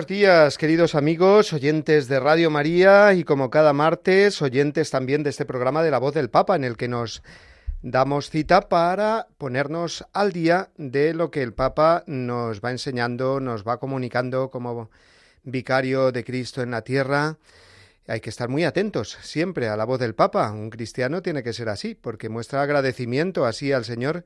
[0.00, 5.28] Buenos días, queridos amigos, oyentes de Radio María y como cada martes, oyentes también de
[5.28, 7.22] este programa de La Voz del Papa, en el que nos
[7.82, 13.62] damos cita para ponernos al día de lo que el Papa nos va enseñando, nos
[13.62, 14.88] va comunicando como
[15.42, 17.36] vicario de Cristo en la tierra.
[18.08, 20.50] Hay que estar muy atentos siempre a la voz del Papa.
[20.50, 24.24] Un cristiano tiene que ser así, porque muestra agradecimiento así al Señor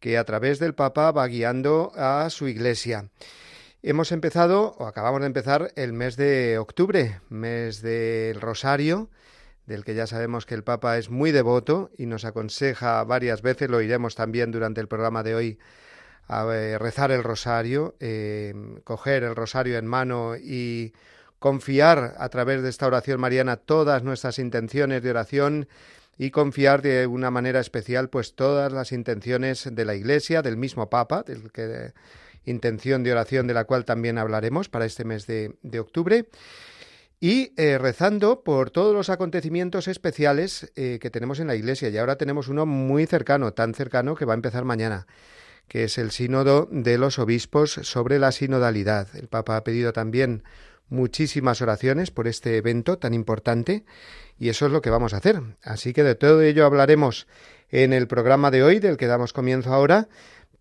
[0.00, 3.10] que a través del Papa va guiando a su iglesia.
[3.86, 9.10] Hemos empezado, o acabamos de empezar, el mes de octubre, mes del Rosario,
[9.66, 13.68] del que ya sabemos que el Papa es muy devoto y nos aconseja varias veces,
[13.68, 15.58] lo iremos también durante el programa de hoy,
[16.28, 18.54] a eh, rezar el Rosario, eh,
[18.84, 20.94] coger el Rosario en mano y
[21.38, 25.68] confiar a través de esta oración mariana todas nuestras intenciones de oración
[26.16, 30.88] y confiar de una manera especial pues todas las intenciones de la Iglesia, del mismo
[30.88, 31.92] Papa, del que
[32.44, 36.28] intención de oración de la cual también hablaremos para este mes de, octubre.
[37.20, 41.88] Y eh, rezando por todos los acontecimientos especiales eh, que tenemos en la Iglesia.
[41.88, 45.06] Y ahora tenemos uno muy cercano, tan cercano que va a empezar mañana,
[45.68, 49.08] que es el sínodo de los obispos sobre la sinodalidad.
[49.14, 50.42] El Papa ha pedido también
[50.88, 53.84] muchísimas oraciones por este evento tan importante
[54.38, 55.40] y eso es lo que vamos a hacer.
[55.62, 57.26] Así que de todo ello hablaremos
[57.70, 60.08] en el programa de hoy, del que damos comienzo ahora,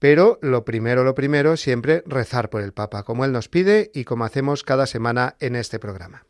[0.03, 4.03] pero lo primero, lo primero, siempre rezar por el Papa, como Él nos pide y
[4.03, 6.25] como hacemos cada semana en este programa.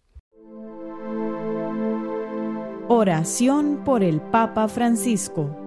[2.88, 5.58] Oración por el Papa Francisco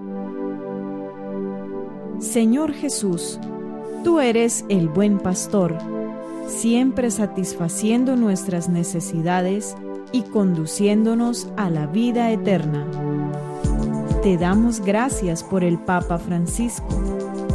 [2.21, 3.41] Señor Jesús,
[4.05, 5.77] tú eres el buen pastor,
[6.47, 9.75] siempre satisfaciendo nuestras necesidades
[10.13, 12.87] y conduciéndonos a la vida eterna.
[14.23, 17.26] Te damos gracias por el Papa Francisco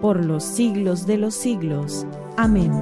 [0.00, 2.06] por los siglos de los siglos.
[2.36, 2.72] Amén.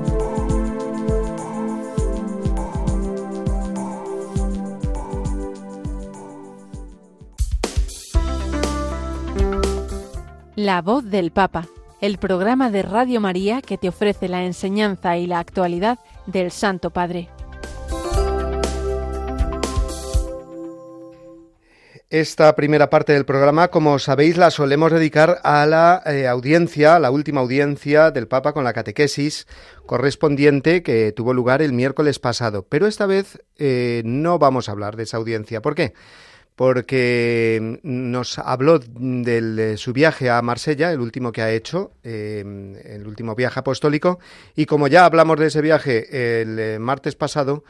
[10.57, 11.69] La voz del Papa,
[12.01, 16.91] el programa de Radio María que te ofrece la enseñanza y la actualidad del Santo
[16.91, 17.29] Padre.
[22.09, 27.11] Esta primera parte del programa, como sabéis, la solemos dedicar a la eh, audiencia, la
[27.11, 29.49] última audiencia del Papa con la catequesis
[29.87, 32.65] correspondiente que tuvo lugar el miércoles pasado.
[32.69, 35.61] Pero esta vez eh, no vamos a hablar de esa audiencia.
[35.61, 35.95] ¿Por qué?
[36.55, 42.45] Porque nos habló de su viaje a Marsella, el último que ha hecho, eh,
[42.85, 44.21] el último viaje apostólico,
[44.55, 47.65] y como ya hablamos de ese viaje el martes pasado,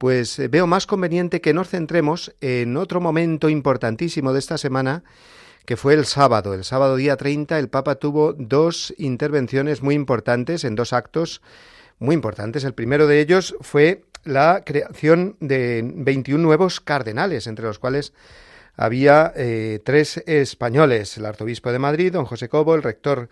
[0.00, 5.04] pues eh, veo más conveniente que nos centremos en otro momento importantísimo de esta semana,
[5.66, 6.54] que fue el sábado.
[6.54, 11.42] El sábado día 30 el Papa tuvo dos intervenciones muy importantes en dos actos
[11.98, 12.64] muy importantes.
[12.64, 18.14] El primero de ellos fue la creación de 21 nuevos cardenales, entre los cuales
[18.76, 23.28] había eh, tres españoles, el arzobispo de Madrid, don José Cobo, el rector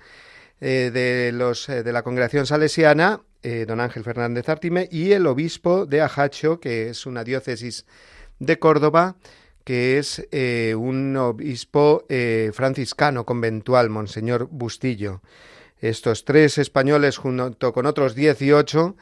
[0.61, 5.87] eh, de, los, de la congregación salesiana eh, don Ángel Fernández Artime, y el obispo
[5.87, 7.87] de Ajacho, que es una diócesis
[8.41, 9.17] de Córdoba,
[9.63, 15.23] que es eh, un obispo eh, franciscano conventual, Monseñor Bustillo.
[15.81, 18.97] Estos tres españoles, junto con otros 18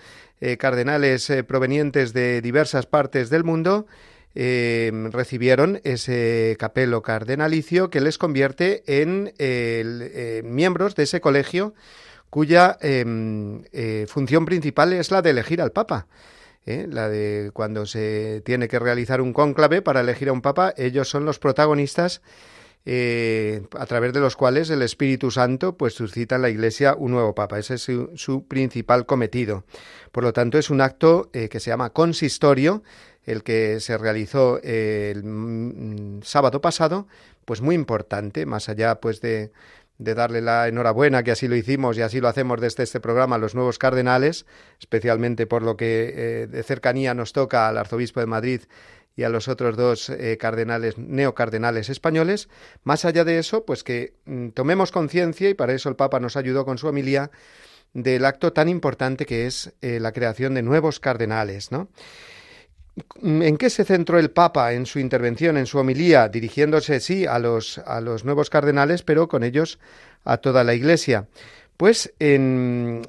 [0.59, 3.87] cardenales provenientes de diversas partes del mundo,
[4.35, 9.33] recibieron ese capelo cardenalicio que les convierte en
[10.45, 11.73] miembros de ese colegio
[12.31, 16.07] cuya em, eh, función principal es la de elegir al Papa.
[16.67, 16.87] ¿eh?
[16.91, 21.09] la de cuando se tiene que realizar un cónclave para elegir a un papa, ellos
[21.09, 22.23] son los protagonistas
[22.85, 27.13] eh, a través de los cuales el Espíritu Santo pues suscita en la Iglesia un
[27.13, 27.59] nuevo Papa.
[27.59, 27.83] Ese es
[28.15, 29.65] su, principal cometido.
[30.13, 32.83] Por lo tanto, es un acto que se llama consistorio,
[33.25, 37.09] el que se realizó el mm, sábado pasado,
[37.45, 39.51] pues muy importante, más allá pues de,
[39.99, 43.37] de darle la enhorabuena, que así lo hicimos y así lo hacemos desde este programa
[43.37, 44.47] a los nuevos cardenales,
[44.79, 48.61] especialmente por lo que eh, de cercanía nos toca al arzobispo de Madrid
[49.17, 52.49] y a los otros dos eh, cardenales, neocardenales españoles.
[52.85, 56.37] Más allá de eso, pues que mm, tomemos conciencia, y para eso el Papa nos
[56.37, 57.31] ayudó con su homilía,
[57.95, 61.89] del acto tan importante que es eh, la creación de nuevos cardenales, ¿no?
[63.23, 67.39] ¿En qué se centró el Papa en su intervención, en su homilía, dirigiéndose, sí, a
[67.39, 67.79] los,
[68.25, 69.79] nuevos cardenales, pero con ellos
[70.25, 71.27] a toda la Iglesia?
[71.77, 73.03] Pues en,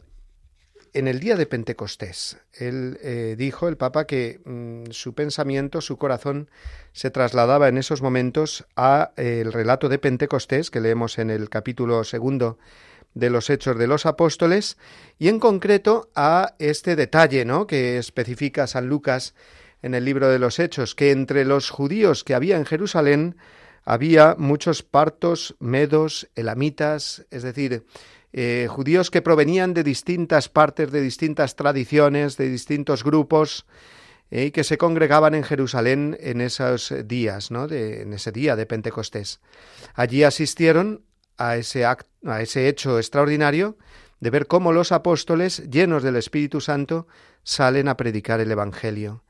[0.94, 2.38] en el día de Pentecostés.
[2.54, 6.50] Él eh, dijo, el Papa, que mm, su pensamiento, su corazón
[6.92, 11.50] se trasladaba en esos momentos a eh, el relato de Pentecostés que leemos en el
[11.50, 12.58] capítulo segundo
[13.14, 14.78] de los Hechos de los Apóstoles
[15.18, 17.68] y en concreto a este detalle, ¿no?
[17.68, 19.34] que especifica San Lucas
[19.88, 23.38] en el libro de los Hechos, que entre los judíos que había en Jerusalén
[23.84, 27.86] había muchos partos, medos, elamitas, es decir,
[28.34, 33.66] eh, judíos que provenían de distintas partes, de distintas tradiciones, de distintos grupos,
[34.30, 37.66] eh, y que se congregaban en Jerusalén en esos días, ¿no?
[37.72, 39.40] en ese día de Pentecostés.
[39.96, 41.06] Allí asistieron
[41.38, 41.98] a ese, a
[42.42, 43.78] ese hecho extraordinario
[44.20, 47.08] de ver cómo los apóstoles, llenos del Espíritu Santo,
[47.44, 49.24] salen a predicar el Evangelio.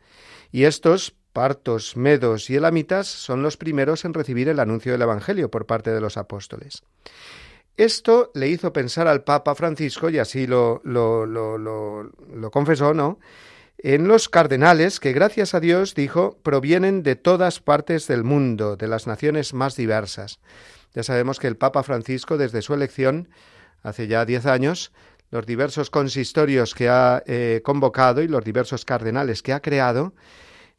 [0.52, 5.52] Y estos, partos, medos y elamitas, son los primeros en recibir el anuncio del Evangelio
[5.52, 6.84] por parte de los apóstoles.
[7.78, 13.20] Esto le hizo pensar al Papa Francisco, y así lo, lo, lo, lo, confesó, ¿no?
[13.78, 18.88] En los cardenales que, gracias a Dios, dijo, provienen de todas partes del mundo, de
[18.88, 20.40] las naciones más diversas.
[20.96, 23.30] Ya sabemos que el Papa Francisco, desde su elección,
[23.84, 24.92] hace ya diez años,
[25.30, 30.14] los diversos consistorios que ha eh, convocado y los diversos cardenales que ha creado,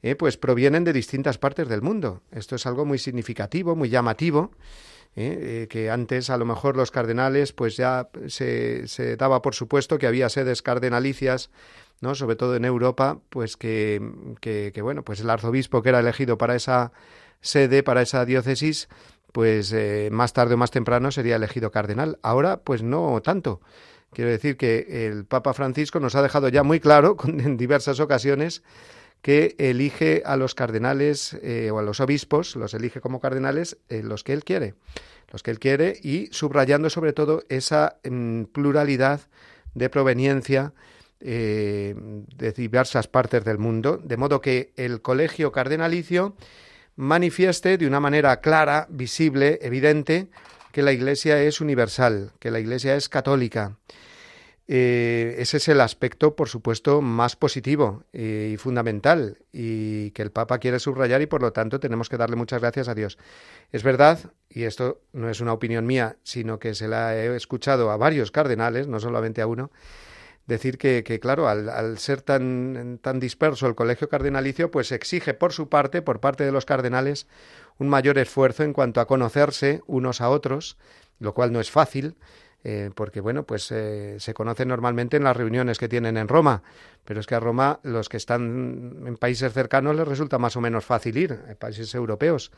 [0.02, 2.22] eh, pues provienen de distintas partes del mundo.
[2.30, 4.52] Esto es algo muy significativo, muy llamativo,
[5.16, 5.62] ¿eh?
[5.64, 10.06] Eh, que antes a lo mejor los cardenales pues ya se, daba por supuesto que
[10.06, 11.50] había sedes cardenalicias
[12.00, 14.00] no sobre todo en Europa pues que,
[14.40, 16.92] que, bueno pues el arzobispo que era elegido para esa
[17.40, 18.88] sede para esa diócesis
[19.32, 19.74] pues
[20.12, 23.60] más tarde o más temprano sería elegido cardenal ahora pues no tanto
[24.12, 28.62] quiero decir que el Papa Francisco nos ha dejado ya muy claro en diversas ocasiones
[29.22, 34.02] que elige a los cardenales eh, o a los obispos, los elige como cardenales eh,
[34.02, 34.74] los que él quiere,
[35.32, 39.20] los que él quiere y subrayando sobre todo esa mm, pluralidad
[39.74, 40.72] de proveniencia
[41.20, 46.36] eh, de diversas partes del mundo, de modo que el colegio cardenalicio
[46.94, 50.28] manifieste de una manera clara, visible, evidente,
[50.78, 53.78] que la Iglesia es universal, que la Iglesia es católica,
[54.68, 60.58] eh, ese es el aspecto, por supuesto, más positivo y fundamental y que el Papa
[60.58, 63.18] quiere subrayar y por lo tanto tenemos que darle muchas gracias a Dios.
[63.72, 67.90] Es verdad, y esto no es una opinión mía, sino que se la he escuchado
[67.90, 69.72] a varios cardenales, no solamente a uno,
[70.48, 75.68] decir que, claro, al, ser tan, tan disperso el colegio cardenalicio, pues exige por su
[75.68, 77.28] parte, por parte de los cardenales,
[77.76, 80.78] un mayor esfuerzo en cuanto a conocerse unos a otros,
[81.20, 82.16] lo cual no es fácil,
[82.64, 86.62] eh, porque bueno, pues eh, se conocen normalmente en las reuniones que tienen en Roma,
[87.04, 90.62] pero es que a Roma los que están en países cercanos les resulta más o
[90.62, 92.50] menos fácil ir, en países europeos,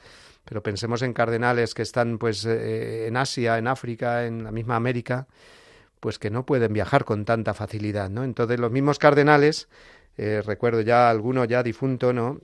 [0.45, 4.77] pero pensemos en cardenales que están pues eh, en Asia, en África, en la misma
[4.77, 5.27] América,
[6.01, 8.25] pues que no pueden viajar con tanta facilidad, ¿no?
[8.25, 9.69] Entonces los mismos cardenales,
[10.17, 12.41] recuerdo ya alguno ya difunto, ¿no?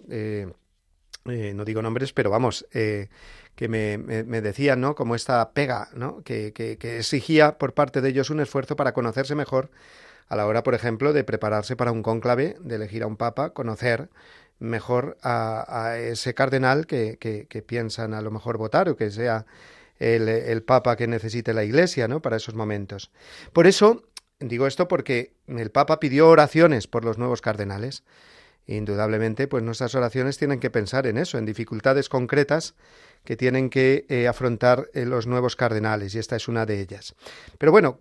[1.25, 2.67] no digo nombres, pero vamos,
[3.57, 4.95] que me, me, decían, ¿no?
[4.95, 6.23] Como esta pega, ¿no?
[6.23, 9.71] Que, que, exigía por parte de ellos un esfuerzo para conocerse mejor
[10.29, 13.51] a la hora, por ejemplo, de prepararse para un cónclave, de elegir a un papa,
[13.51, 14.11] conocer
[14.59, 19.11] mejor a, a ese cardenal que, que, que, piensan a lo mejor votar o que
[19.11, 19.47] sea
[19.99, 22.21] el, papa que necesite la iglesia, ¿no?
[22.21, 23.11] Para esos momentos.
[23.53, 24.05] Por eso,
[24.41, 28.03] digo esto porque el papa pidió oraciones por los nuevos cardenales.
[28.67, 32.75] Indudablemente, pues nuestras oraciones tienen que pensar en eso, en dificultades concretas
[33.25, 37.15] que tienen que eh, afrontar eh, los nuevos cardenales, y esta es una de ellas.
[37.59, 38.00] Pero bueno,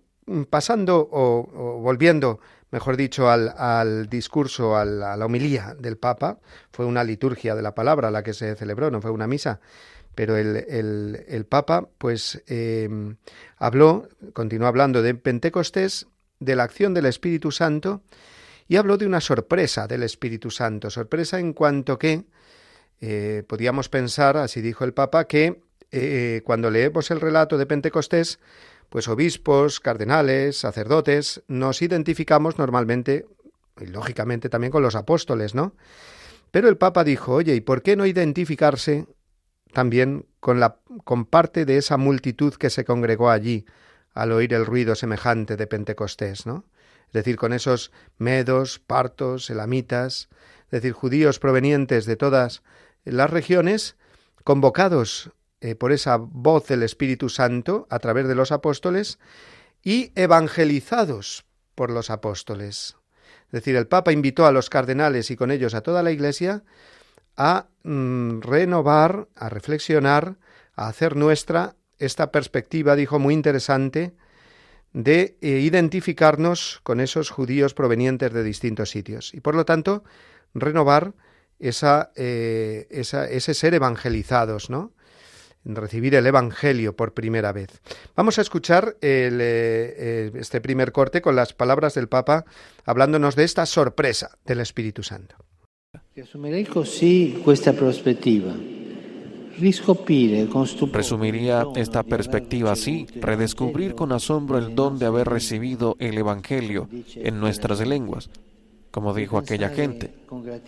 [0.49, 2.39] pasando o, volviendo,
[2.71, 6.39] mejor dicho, al, discurso, a la, homilía del Papa,
[6.71, 9.59] fue una liturgia de la palabra la que se celebró, no fue una misa,
[10.15, 13.17] pero el, el, Papa, pues, em,
[13.57, 16.07] habló, continuó hablando de Pentecostés,
[16.39, 18.01] de la acción del Espíritu Santo,
[18.67, 22.23] y habló de una sorpresa del Espíritu Santo, sorpresa en cuanto que
[23.01, 28.39] eh, podíamos pensar, así dijo el Papa, que eh, cuando leemos el relato de Pentecostés,
[28.89, 33.25] pues obispos, cardenales, sacerdotes, nos identificamos normalmente,
[33.79, 35.75] y lógicamente también con los apóstoles, ¿no?
[36.51, 39.07] Pero el Papa dijo, oye, ¿y por qué no identificarse
[39.75, 43.65] también con, la, con parte de esa multitud que se congregó allí
[44.15, 46.65] al oír el ruido semejante de Pentecostés, ¿no?
[47.07, 50.29] Es decir, con esos medos, partos, elamitas,
[50.65, 52.63] es decir, judíos provenientes de todas
[53.03, 53.95] las regiones,
[54.43, 59.19] convocados eh, por esa voz del Espíritu Santo a través de los apóstoles
[59.83, 62.95] y evangelizados por los apóstoles.
[63.47, 66.63] Es decir, el Papa invitó a los cardenales y con ellos a toda la Iglesia
[67.37, 70.37] a mm, renovar, a reflexionar,
[70.75, 74.13] a hacer nuestra esta perspectiva, dijo, muy interesante,
[74.93, 79.33] de eh, identificarnos con esos judíos provenientes de distintos sitios.
[79.33, 80.03] Y por lo tanto,
[80.53, 81.13] renovar
[81.59, 84.93] esa, eh, ese ser evangelizados, ¿no?
[85.65, 87.81] recibir el Evangelio por primera vez.
[88.15, 92.45] Vamos a escuchar eh, este primer corte con las palabras del Papa
[92.85, 95.44] hablándonos de esta sorpresa del Espíritu Santo.
[100.93, 107.41] Resumiría esta perspectiva así, redescubrir con asombro el don de haber recibido el Evangelio en
[107.41, 108.29] nuestras lenguas,
[108.91, 110.13] como dijo aquella gente.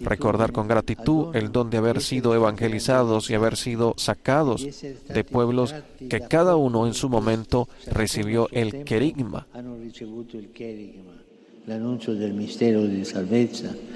[0.02, 4.68] Recordar con gratitud el don de haber sido evangelizados y haber sido sacados
[5.08, 5.74] de pueblos
[6.10, 9.48] que cada uno en su momento recibió el querigma.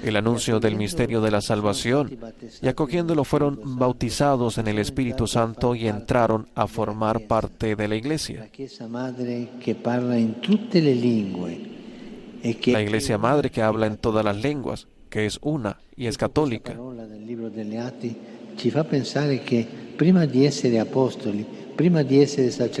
[0.04, 2.18] El anuncio del misterio de la salvación,
[2.60, 7.96] y acogiéndolo fueron bautizados en el Espíritu Santo y entraron a formar parte de la
[7.96, 8.50] Iglesia.
[12.66, 16.76] La Iglesia Madre que habla en todas las lenguas, que es una y es católica.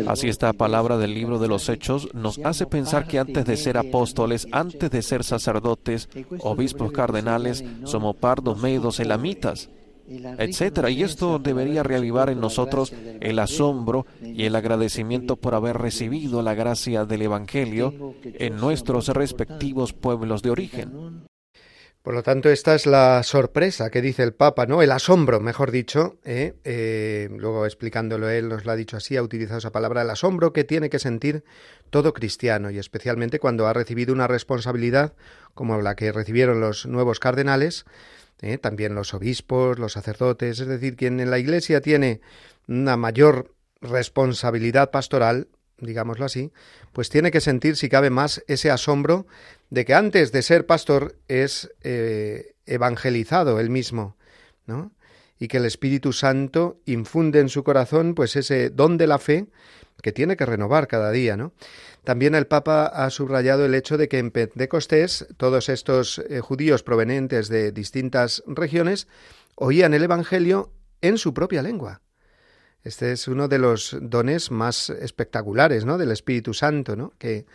[0.06, 3.76] Así esta palabra del libro de los Hechos nos hace pensar que antes de ser
[3.76, 6.08] apóstoles, antes de ser sacerdotes,
[6.40, 9.70] obispos cardenales, somos pardos, medos, elamitas,
[10.08, 10.90] etcétera.
[10.90, 16.54] Y esto debería reavivar en nosotros el asombro y el agradecimiento por haber recibido la
[16.54, 21.22] gracia del Evangelio en nuestros respectivos pueblos de origen.
[22.02, 24.82] Por lo tanto, esta es la sorpresa que dice el Papa, ¿no?
[24.82, 26.18] El asombro, mejor dicho.
[26.24, 26.54] ¿eh?
[26.64, 30.52] Eh, luego explicándolo él, nos lo ha dicho así, ha utilizado esa palabra, el asombro
[30.52, 31.44] que tiene que sentir
[31.90, 35.14] todo cristiano y especialmente cuando ha recibido una responsabilidad
[35.54, 37.84] como la que recibieron los nuevos cardenales,
[38.40, 38.58] ¿eh?
[38.58, 42.20] también los obispos, los sacerdotes, es decir, quien en la Iglesia tiene
[42.66, 45.46] una mayor responsabilidad pastoral,
[45.78, 46.50] digámoslo así,
[46.92, 49.26] pues tiene que sentir, si cabe más, ese asombro
[49.72, 54.18] de que antes de ser pastor es eh, evangelizado él mismo,
[54.66, 54.92] ¿no?
[55.38, 59.46] Y que el Espíritu Santo infunde en su corazón, pues ese don de la fe
[60.02, 61.54] que tiene que renovar cada día, ¿no?
[62.04, 66.82] También el Papa ha subrayado el hecho de que en Pentecostés todos estos eh, judíos
[66.82, 69.08] provenientes de distintas regiones
[69.54, 72.02] oían el Evangelio en su propia lengua.
[72.84, 75.96] Este es uno de los dones más espectaculares, ¿no?
[75.96, 77.14] Del Espíritu Santo, ¿no?
[77.16, 77.46] Que,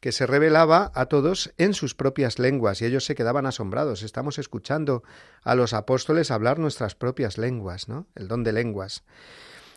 [0.00, 4.02] que se revelaba a todos en sus propias lenguas y ellos se quedaban asombrados.
[4.02, 5.02] Estamos escuchando
[5.42, 8.06] a los apóstoles hablar nuestras propias lenguas, ¿no?
[8.14, 9.04] El don de lenguas.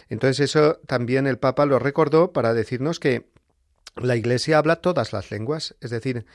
[0.10, 3.28] Entonces eso también el Papa lo recordó para decirnos que
[3.96, 6.26] la Iglesia habla todas las lenguas, es decir,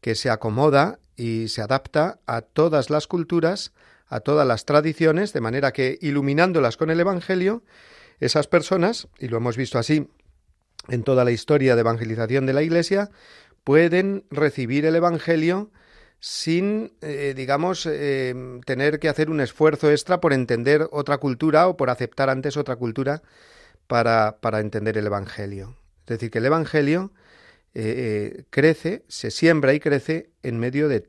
[0.00, 3.72] que se acomoda y se adapta a todas las culturas,
[4.06, 7.64] a todas las tradiciones, de manera que iluminándolas con el Evangelio,
[8.20, 10.08] esas personas, y lo hemos visto así
[10.88, 13.10] en toda la historia de evangelización de la Iglesia,
[13.64, 15.70] pueden recibir el Evangelio
[16.20, 18.34] sin, eh, digamos, eh,
[18.66, 22.76] tener que hacer un esfuerzo extra por entender otra cultura o por aceptar antes otra
[22.76, 23.22] cultura
[23.86, 25.76] para, para entender el Evangelio.
[26.00, 27.12] Es decir, que el Evangelio
[27.74, 31.08] eh, crece, se siembra y crece en medio de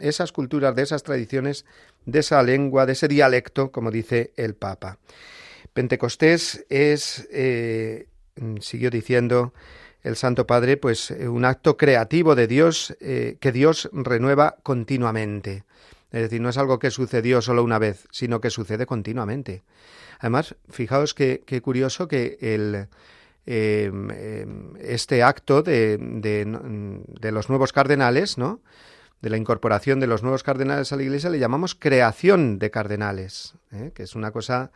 [0.00, 1.66] esas culturas, de esas tradiciones,
[2.06, 4.98] de esa lengua, de ese dialecto, como dice el Papa.
[5.74, 7.28] Pentecostés es,
[8.60, 9.52] siguió diciendo,
[10.02, 15.64] el Santo Padre, pues eh, un acto creativo de Dios eh, que Dios renueva continuamente.
[16.10, 19.62] Es decir, no es algo que sucedió solo una vez, sino que sucede continuamente.
[20.18, 22.88] Además, fijaos qué curioso que el,
[23.46, 28.60] em, em, este acto de, de, los nuevos cardenales, ¿no?
[29.22, 33.54] de la incorporación de los nuevos cardenales a la Iglesia, le llamamos creación de cardenales,
[33.70, 33.92] ¿eh?
[33.94, 34.72] que es una cosa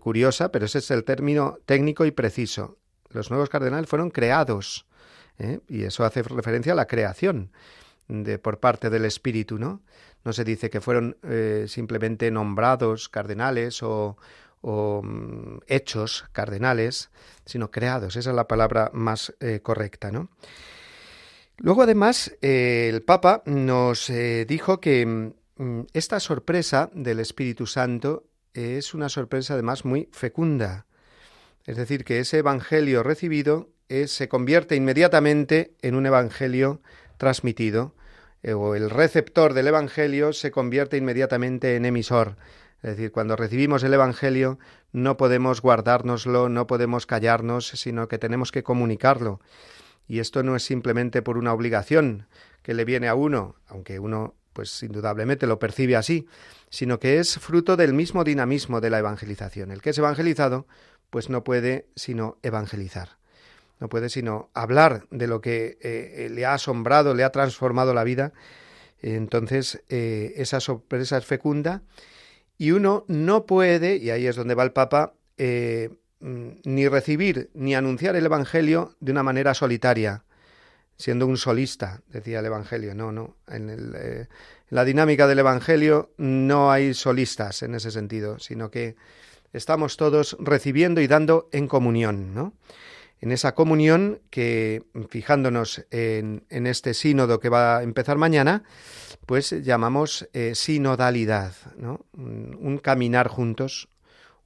[0.00, 2.78] curiosa, pero ese es el término técnico y preciso
[3.10, 4.86] los nuevos cardenales fueron creados,
[5.38, 5.60] ¿eh?
[5.68, 7.50] y eso hace referencia a la creación.
[8.08, 9.82] de, por parte del Espíritu, ¿no?
[10.24, 14.16] No se dice que fueron eh, simplemente nombrados cardenales o,
[14.62, 17.10] mm, hechos cardenales,
[17.44, 18.16] sino creados.
[18.16, 20.30] Esa es la palabra más eh, correcta, ¿no?
[21.58, 24.10] Luego, además, el Papa nos
[24.46, 28.24] dijo que mm, esta sorpresa del Espíritu Santo
[28.54, 30.86] es una sorpresa además muy fecunda.
[31.68, 33.68] Es decir, que ese Evangelio recibido
[34.06, 36.80] se convierte inmediatamente en un Evangelio
[37.18, 37.94] transmitido
[38.42, 42.36] eh, o el receptor del Evangelio se convierte inmediatamente en emisor.
[42.82, 44.58] Es decir, cuando recibimos el Evangelio
[44.92, 49.42] no podemos guardárnoslo, no podemos callarnos, sino que tenemos que comunicarlo.
[50.06, 52.28] Y esto no es simplemente por una obligación
[52.62, 56.26] que le viene a uno, aunque uno pues indudablemente lo percibe así,
[56.70, 59.70] sino que es fruto del mismo dinamismo de la evangelización.
[59.70, 60.66] El que es evangelizado,
[61.10, 63.18] pues no puede sino evangelizar
[63.80, 67.94] no puede sino hablar de lo que eh, eh, le ha asombrado, le ha transformado
[67.94, 68.32] la vida.
[69.00, 71.82] Entonces, eh, esa sorpresa es fecunda
[72.56, 77.76] y uno no puede, y ahí es donde va el Papa, mm, ni recibir ni
[77.76, 80.24] anunciar el Evangelio de una manera solitaria,
[80.96, 82.96] siendo un solista, decía el Evangelio.
[82.96, 83.36] No, no.
[83.46, 84.28] En, en
[84.70, 88.96] la dinámica del Evangelio no hay solistas en ese sentido, sino que
[89.52, 92.54] estamos todos recibiendo y dando en comunión, ¿no?
[93.20, 98.62] en esa comunión que, fijándonos en, este sínodo que va a empezar mañana,
[99.26, 102.06] pues llamamos eh, sinodalidad, ¿no?
[102.12, 103.88] un caminar juntos,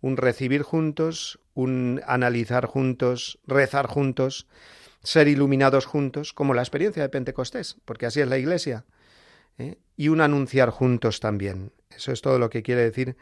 [0.00, 4.46] un recibir juntos, un analizar juntos, rezar juntos,
[5.02, 8.84] ser iluminados juntos, como la experiencia de Pentecostés, porque así es la Iglesia,
[9.58, 9.76] ¿eh?
[9.96, 11.72] y un anunciar juntos también.
[11.90, 13.16] Eso es todo lo que quiere decir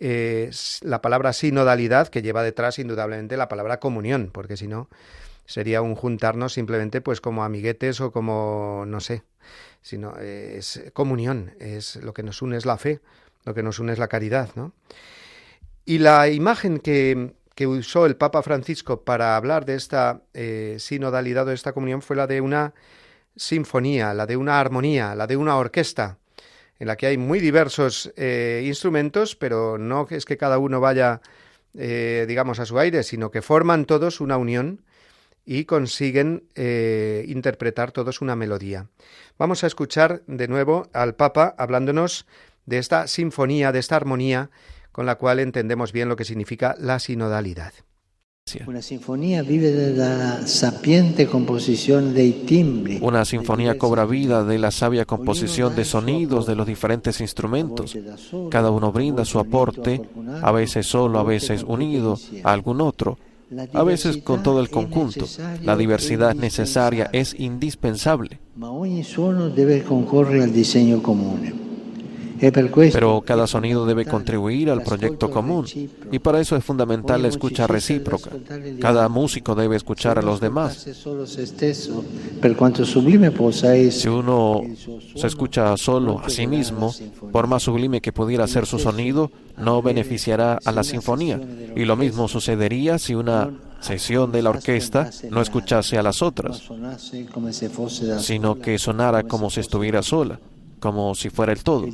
[0.00, 4.88] la palabra sinodalidad que lleva detrás indudablemente la palabra comunión, porque si no
[5.44, 9.22] sería un juntarnos simplemente pues como amiguetes o como no sé,
[9.82, 13.00] sino es comunión, es lo que nos une es la fe,
[13.44, 14.72] lo que nos une es la caridad, ¿no?
[15.86, 21.44] Y la imagen que, que usó el Papa Francisco para hablar de esta eh, sinodalidad
[21.44, 22.74] o de esta comunión fue la de una
[23.34, 26.18] sinfonía, la de una armonía, la de una orquesta
[26.78, 31.20] en la que hay muy diversos eh, instrumentos, pero no es que cada uno vaya,
[31.74, 34.82] eh, digamos, a su aire, sino que forman todos una unión
[35.44, 38.86] y consiguen eh, interpretar todos una melodía.
[39.38, 42.26] Vamos a escuchar de nuevo al Papa hablándonos
[42.66, 44.50] de esta sinfonía, de esta armonía,
[44.92, 47.72] con la cual entendemos bien lo que significa la sinodalidad.
[48.66, 52.98] Una sinfonía vive de la sapiente composición de timbri.
[53.00, 57.96] Una sinfonía cobra vida de la sabia composición de sonidos de los diferentes instrumentos.
[58.50, 60.02] Cada uno brinda su aporte,
[60.42, 63.18] a veces solo, a veces unido a algún otro,
[63.72, 65.26] a veces con todo el conjunto.
[65.62, 68.38] La diversidad necesaria es indispensable.
[69.54, 71.67] debe concorrer al diseño común.
[72.92, 75.66] Pero cada sonido debe contribuir al proyecto común
[76.10, 78.30] y para eso es fundamental la escucha recíproca.
[78.80, 80.86] Cada músico debe escuchar a los demás.
[83.90, 84.62] Si uno
[85.14, 86.94] se escucha solo a sí mismo,
[87.32, 91.40] por más sublime que pudiera ser su sonido, no beneficiará a la sinfonía.
[91.76, 96.62] Y lo mismo sucedería si una sesión de la orquesta no escuchase a las otras,
[98.18, 100.40] sino que sonara como si estuviera sola
[100.78, 101.86] como si fuera el todo.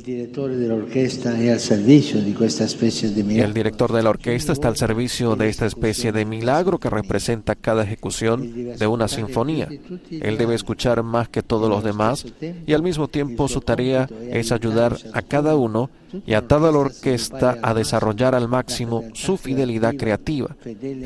[3.43, 7.55] El director de la orquesta está al servicio de esta especie de milagro que representa
[7.55, 9.67] cada ejecución de una sinfonía.
[10.09, 12.25] Él debe escuchar más que todos los demás
[12.65, 15.89] y al mismo tiempo su tarea es ayudar a cada uno
[16.25, 20.55] y a toda la orquesta a desarrollar al máximo su fidelidad creativa,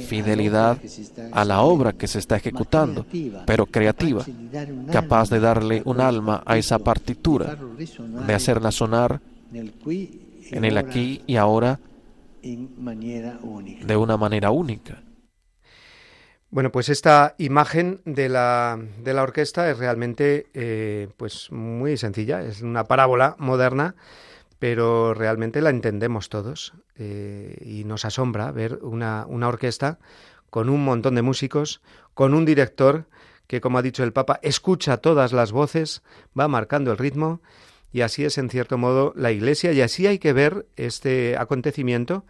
[0.07, 0.77] fidelidad
[1.31, 3.05] a la obra que se está ejecutando,
[3.45, 4.25] pero creativa,
[4.91, 7.57] capaz de darle un alma a esa partitura,
[8.27, 11.79] de hacerla sonar en el aquí y ahora
[12.41, 15.03] de una manera única.
[16.51, 22.41] Bueno, pues esta imagen de la, de la orquesta es realmente eh, pues muy sencilla,
[22.41, 23.95] es una parábola moderna
[24.59, 29.99] pero realmente la entendemos todos eh, y nos asombra ver una, una orquesta
[30.49, 31.81] con un montón de músicos,
[32.13, 33.05] con un director
[33.47, 36.03] que, como ha dicho el Papa, escucha todas las voces,
[36.37, 37.41] va marcando el ritmo,
[37.91, 42.25] y así es, en cierto modo, la Iglesia, y así hay que ver este acontecimiento,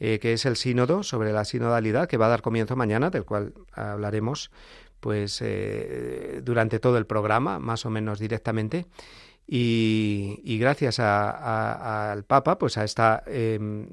[0.00, 3.24] eh, que es el sínodo sobre la sinodalidad, que va a dar comienzo mañana, del
[3.24, 4.50] cual hablaremos
[5.00, 8.86] pues eh, durante todo el programa, más o menos directamente,
[9.46, 13.88] y, gracias al Papa, pues a esta em,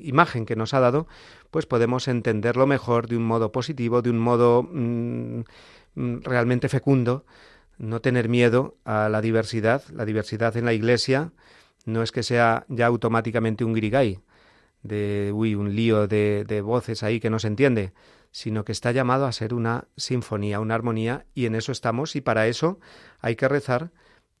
[0.00, 1.08] imagen que nos ha dado,
[1.50, 5.40] pues podemos entenderlo mejor de un modo positivo, de un modo mm,
[5.94, 7.24] mm, realmente fecundo,
[7.78, 9.82] no tener miedo a la diversidad.
[9.92, 11.32] La diversidad en la Iglesia
[11.84, 14.20] no es que sea ya automáticamente un grigay,
[14.82, 17.92] de uy, un lío de voces ahí que no se entiende,
[18.30, 22.20] sino que está llamado a ser una sinfonía, una armonía, y en eso estamos, y
[22.20, 22.80] para eso
[23.20, 23.90] hay que rezar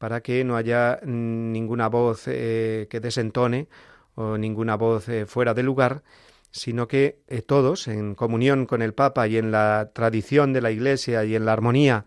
[0.02, 3.68] para que no haya ninguna voz eh, que desentone
[4.16, 6.02] o ninguna voz eh, fuera de lugar,
[6.50, 10.72] sino que eh, todos, en comunión con el Papa y en la tradición de la
[10.72, 12.04] Iglesia y en la armonía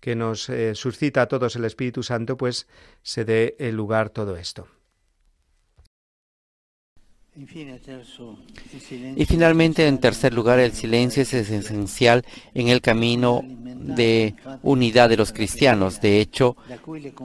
[0.00, 2.66] que nos suscita a todos el Espíritu Santo, pues
[3.02, 4.66] se dé el lugar todo esto.
[9.16, 15.18] Y finalmente, en tercer lugar, el silencio es esencial en el camino de unidad de
[15.18, 16.00] los cristianos.
[16.00, 16.56] De hecho,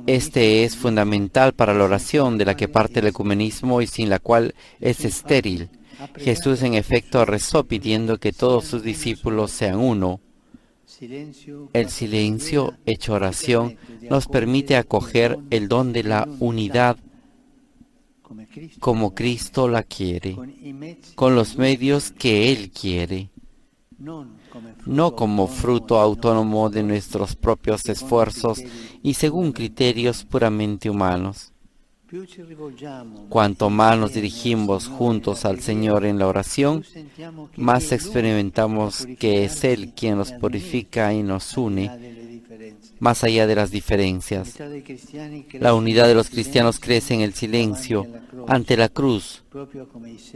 [0.07, 4.19] este es fundamental para la oración de la que parte el ecumenismo y sin la
[4.19, 5.69] cual es estéril.
[6.17, 10.19] Jesús en efecto rezó pidiendo que todos sus discípulos sean uno.
[11.73, 13.77] El silencio hecho oración
[14.09, 16.97] nos permite acoger el don de la unidad
[18.79, 20.35] como Cristo la quiere,
[21.15, 23.29] con los medios que Él quiere,
[24.85, 28.61] no como fruto autónomo de nuestros propios esfuerzos
[29.03, 31.51] y según criterios puramente humanos.
[33.29, 36.83] Cuanto más nos dirigimos juntos al Señor en la oración,
[37.55, 42.20] más experimentamos que es Él quien nos purifica y nos une
[43.01, 44.53] más allá de las diferencias.
[45.53, 48.05] La unidad de los cristianos crece en el silencio
[48.47, 49.43] ante la cruz,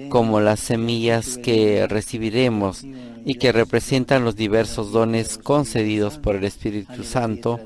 [0.10, 2.84] como las semillas que recibiremos
[3.24, 7.60] y que representan los diversos dones concedidos por el Espíritu Santo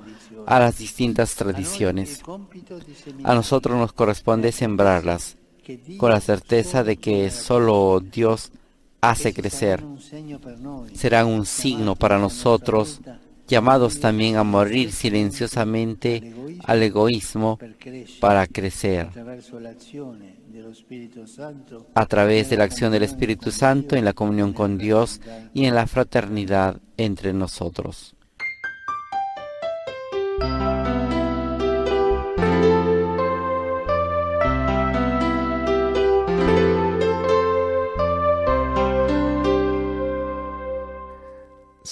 [0.46, 2.22] a las distintas tradiciones.
[3.24, 5.38] A nosotros nos corresponde sembrarlas
[5.98, 8.52] con la certeza de que solo Dios
[9.00, 9.82] hace crecer.
[10.94, 13.00] Serán un signo para nosotros
[13.50, 16.34] llamados también a morir silenciosamente
[16.64, 17.58] al egoísmo
[18.22, 19.10] para crecer
[21.96, 25.20] a través de la acción del Espíritu Santo en la comunión con Dios
[25.54, 28.16] y en la fraternidad entre nosotros.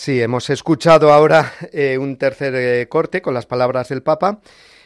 [0.08, 4.39] Sí, hemos escuchado ahora eh, un tercer eh, corte con las palabras del Papa,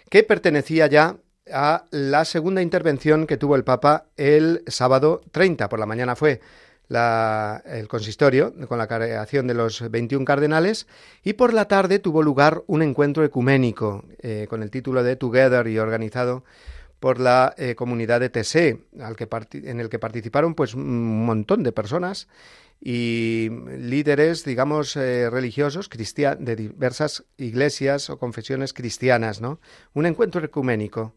[0.09, 1.17] que pertenecía ya
[1.53, 6.15] a la segunda intervención que tuvo el Papa el sábado 30 por la mañana.
[6.15, 6.41] Fue
[6.89, 10.87] el consistorio con la creación de los 21 cardenales
[11.23, 15.67] y por la tarde tuvo lugar un encuentro ecuménico eh, con el título de Together
[15.67, 16.43] y organizado
[16.99, 21.71] por la comunidad de TSE, al que en el que participaron pues un montón de
[21.71, 22.27] personas
[22.83, 29.59] y líderes, digamos, eh, religiosos de diversas iglesias o confesiones cristianas, ¿no?
[29.93, 31.13] Un encuentro ecuménico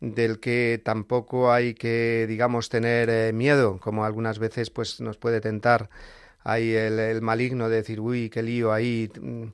[0.00, 5.40] del que tampoco hay que, digamos, tener eh, miedo, como algunas veces pues nos puede
[5.40, 5.90] tentar.
[6.44, 9.46] Ahí el, maligno de decir, uy, qué lío ahí, mm,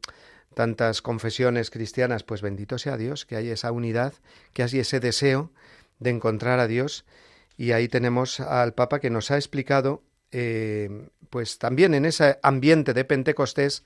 [0.54, 4.12] tantas confesiones cristianas, pues bendito sea Dios, que hay esa unidad,
[4.52, 5.52] que hay ese deseo
[6.00, 7.06] de encontrar a Dios,
[7.56, 12.92] y ahí tenemos al Papa que nos ha explicado eh, pues también en ese ambiente
[12.94, 13.84] de Pentecostés,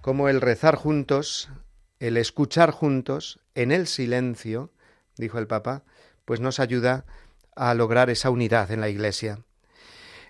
[0.00, 1.50] como el rezar juntos,
[1.98, 4.70] el escuchar juntos, en el silencio,
[5.16, 5.84] dijo el Papa,
[6.24, 7.04] pues nos ayuda
[7.54, 9.40] a lograr esa unidad en la Iglesia.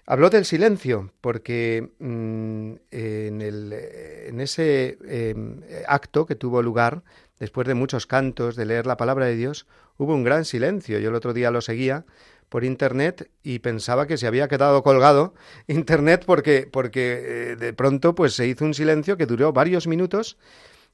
[0.06, 7.04] Habló del silencio porque mm, en, el, en, ese em, acto que tuvo lugar,
[7.38, 9.66] después de muchos cantos, de leer la palabra de Dios,
[9.98, 10.98] hubo un gran silencio.
[10.98, 12.06] Yo el otro día lo seguía
[12.50, 15.32] por internet y pensaba que se había quedado colgado
[15.68, 20.36] internet porque, porque eh, de pronto pues se hizo un silencio que duró varios minutos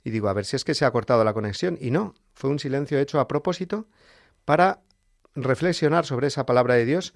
[0.05, 1.77] y digo, a ver si es que se ha cortado la conexión.
[1.81, 3.89] Y no, fue un silencio hecho a propósito
[4.45, 4.79] para
[5.35, 7.13] reflexionar sobre esa palabra de Dios.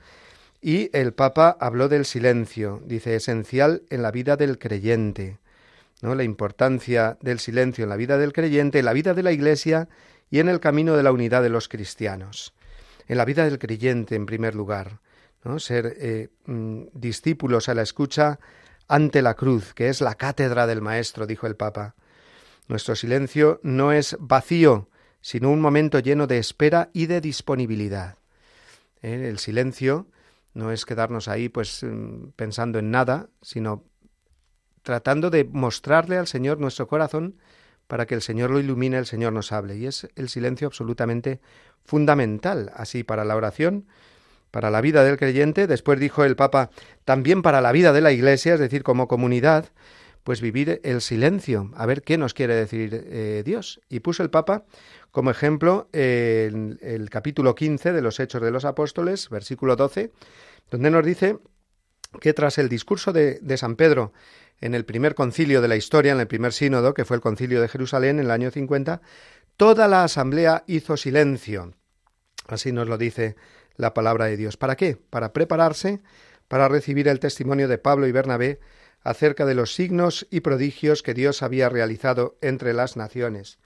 [0.61, 5.39] Y el Papa habló del silencio, dice, esencial en la vida del creyente.
[6.03, 6.17] ¿no?
[6.17, 9.89] La importancia del silencio en la vida del creyente, en la vida de la Iglesia
[10.29, 12.55] y en el camino de la unidad de los cristianos
[13.11, 15.01] en la vida del creyente en primer lugar,
[15.43, 15.59] ¿no?
[15.59, 18.39] ser eh, mm, discípulos a la escucha
[18.87, 21.97] ante la cruz, que es la cátedra del Maestro, dijo el Papa.
[22.69, 24.89] Nuestro silencio no es vacío,
[25.21, 28.17] sino un momento lleno de espera y de disponibilidad.
[29.03, 29.27] ¿Eh?
[29.29, 30.07] El silencio
[30.55, 33.83] no es quedarnos ahí pues mm, pensando en nada, sino
[34.85, 37.35] tratando de mostrarle al Señor nuestro corazón
[37.91, 39.77] para que el Señor lo ilumine, el Señor nos hable.
[39.77, 41.41] Y es el silencio absolutamente
[41.85, 43.89] fundamental, así para la oración,
[44.53, 45.67] para la vida del creyente.
[45.67, 46.71] Después dijo el Papa,
[47.05, 49.67] también para la vida de la Iglesia, es decir, como comunidad,
[50.23, 53.81] pues vivir el silencio, a ver qué nos quiere decir eh, Dios.
[53.89, 54.65] Y puso el Papa
[55.11, 60.13] como ejemplo el, el capítulo 15 de los Hechos de los Apóstoles, versículo 12,
[60.71, 61.41] donde nos dice
[62.19, 64.13] que tras el discurso de, San Pedro
[64.61, 67.61] en el primer concilio de la historia, en el primer sínodo, que fue el concilio
[67.61, 69.01] de Jerusalén en el año 50,
[69.57, 71.75] toda la asamblea hizo silencio.
[72.47, 73.37] Así nos lo dice
[73.77, 74.57] la palabra de Dios.
[74.57, 74.97] ¿Para qué?
[74.97, 76.01] Para prepararse
[76.51, 78.59] para recibir el testimonio de Pablo y Bernabé
[79.05, 83.61] acerca de los signos y prodigios que Dios había realizado entre las naciones.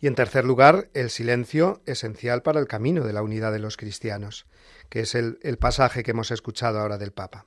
[0.00, 3.76] Y en tercer lugar, el silencio esencial para el camino de la unidad de los
[3.76, 4.46] cristianos,
[4.88, 7.44] que es el, el pasaje que hemos escuchado ahora del Papa.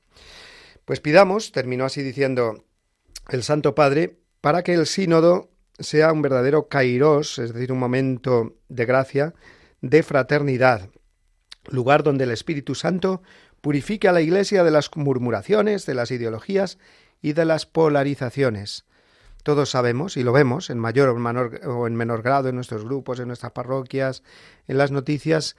[0.85, 2.65] Pues pidamos, terminó así diciendo
[3.29, 8.57] el Santo Padre, para que el sínodo sea un verdadero kairos, es decir, un momento
[8.69, 9.33] de gracia,
[9.81, 10.89] de fraternidad,
[11.69, 13.21] lugar donde el Espíritu Santo
[13.61, 16.77] purifique a la Iglesia de las murmuraciones, de las ideologías
[17.21, 18.85] y de las polarizaciones.
[19.43, 22.83] Todos sabemos, y lo vemos en mayor o, menor, o en menor grado en nuestros
[22.83, 24.23] grupos, en nuestras parroquias,
[24.67, 25.55] en las noticias,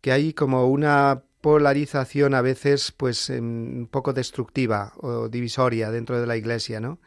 [0.00, 6.26] que hay como una polarización a veces pues un poco destructiva o divisoria dentro de
[6.26, 6.98] la Iglesia, ¿no?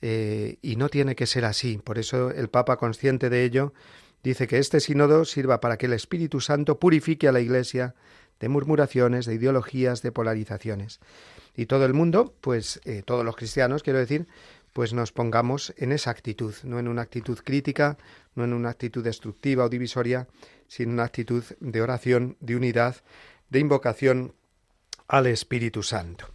[0.00, 1.78] Eh, y no tiene que ser así.
[1.78, 3.72] Por eso el Papa, consciente de ello,
[4.24, 7.94] dice que este sínodo sirva para que el Espíritu Santo purifique a la Iglesia
[8.40, 10.98] de murmuraciones, de ideologías, de polarizaciones.
[11.54, 14.26] Y todo el mundo, pues eh, todos los cristianos, quiero decir,
[14.72, 17.98] pues nos pongamos en esa actitud, no en una actitud crítica,
[18.34, 20.26] no en una actitud destructiva o divisoria,
[20.66, 22.96] sino en una actitud de oración, de unidad,
[23.52, 24.34] de invocación
[25.06, 26.26] al Espíritu Santo.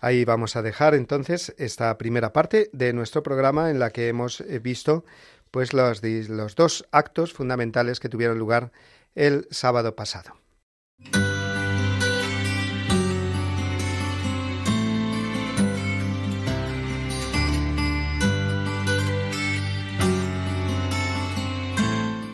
[0.00, 4.40] Ahí vamos a dejar entonces esta primera parte de nuestro programa en la que hemos
[4.40, 5.04] eh, visto
[5.50, 8.72] pues los, los dos actos fundamentales que tuvieron lugar
[9.14, 10.34] el sábado pasado.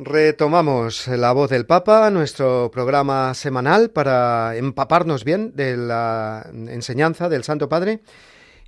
[0.00, 7.42] Retomamos la voz del Papa, nuestro programa semanal para empaparnos bien de la enseñanza del
[7.42, 7.98] Santo Padre.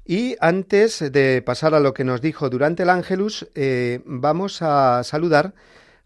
[0.04, 5.04] Y antes de pasar a lo que nos dijo durante el Ángelus, eh, vamos a
[5.04, 5.54] saludar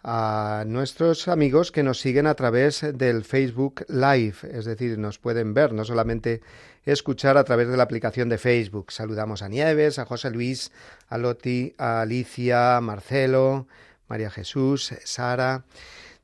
[0.02, 5.54] a nuestros amigos que nos siguen a través del Facebook Live, es decir, nos pueden
[5.54, 6.42] ver, no solamente
[6.84, 8.92] escuchar a través de la aplicación de Facebook.
[8.92, 10.70] Saludamos a Nieves, a José Luis,
[11.08, 13.66] a Loti, a Alicia, a Marcelo,
[14.08, 15.64] María Jesús, Sara.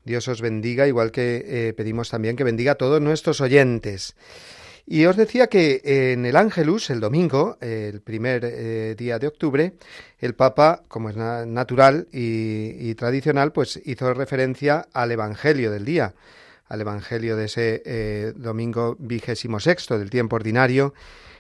[0.04, 4.14] Dios os bendiga, igual que eh, pedimos también que bendiga a todos nuestros oyentes.
[4.92, 9.74] Y os decía que en el Ángelus, el domingo, el primer eh, día de octubre,
[10.18, 16.14] el Papa, como es natural y, tradicional, pues hizo referencia al Evangelio del día,
[16.66, 20.92] al Evangelio de ese eh, domingo vigésimo sexto del tiempo ordinario,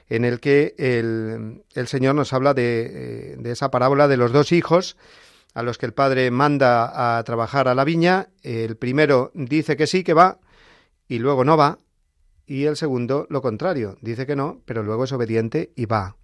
[0.08, 4.30] en el que el, el Señor nos habla de, eh, de esa parábola de los
[4.30, 4.96] dos hijos,
[5.54, 9.86] a los que el padre manda a trabajar a la viña, el primero dice que
[9.86, 10.38] sí, que va,
[11.08, 11.78] y luego no va,
[12.46, 16.16] y el segundo lo contrario, dice que no, pero luego es obediente y va.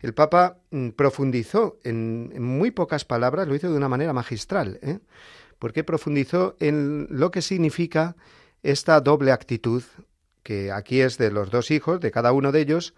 [0.00, 4.98] El Papa mm, profundizó en, muy pocas palabras, lo hizo de una manera magistral, ¿eh?
[5.58, 8.16] porque profundizó en lo que significa
[8.62, 9.82] esta doble actitud,
[10.42, 12.94] que aquí es de los dos hijos, de cada uno de ellos,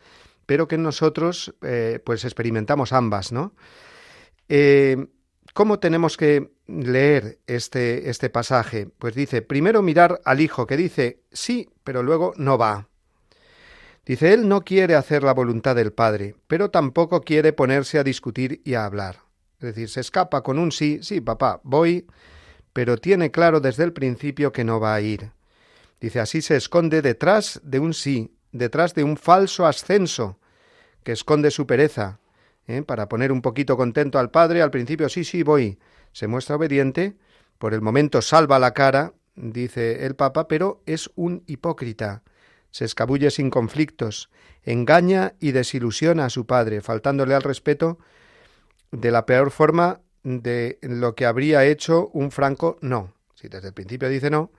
[0.46, 3.54] pero que nosotros eh, pues experimentamos ambas, ¿no?
[4.48, 5.06] Eh,
[5.56, 8.90] ¿Cómo tenemos que leer este, este pasaje?
[8.98, 12.90] Pues dice, primero mirar al hijo que dice sí, pero luego no va.
[14.04, 18.60] Dice, él no quiere hacer la voluntad del Padre, pero tampoco quiere ponerse a discutir
[18.66, 19.20] y a hablar.
[19.54, 22.06] Es decir, se escapa con un sí, sí, papá, voy,
[22.74, 25.30] pero tiene claro desde el principio que no va a ir.
[26.02, 30.38] Dice, así se esconde detrás de un sí, detrás de un falso ascenso,
[31.02, 32.20] que esconde su pereza,
[32.66, 32.82] ¿eh?
[32.82, 35.78] para poner un poquito contento al padre, al principio sí, sí, voy,
[36.12, 37.16] se muestra obediente,
[37.58, 42.22] por el momento salva la cara, dice el Papa, pero es un hipócrita,
[42.70, 44.30] se escabulle sin conflictos,
[44.62, 47.98] engaña y desilusiona a su padre, faltándole al respeto
[48.90, 53.14] de la peor forma de lo que habría hecho un franco no.
[53.34, 54.50] Si desde el principio dice no,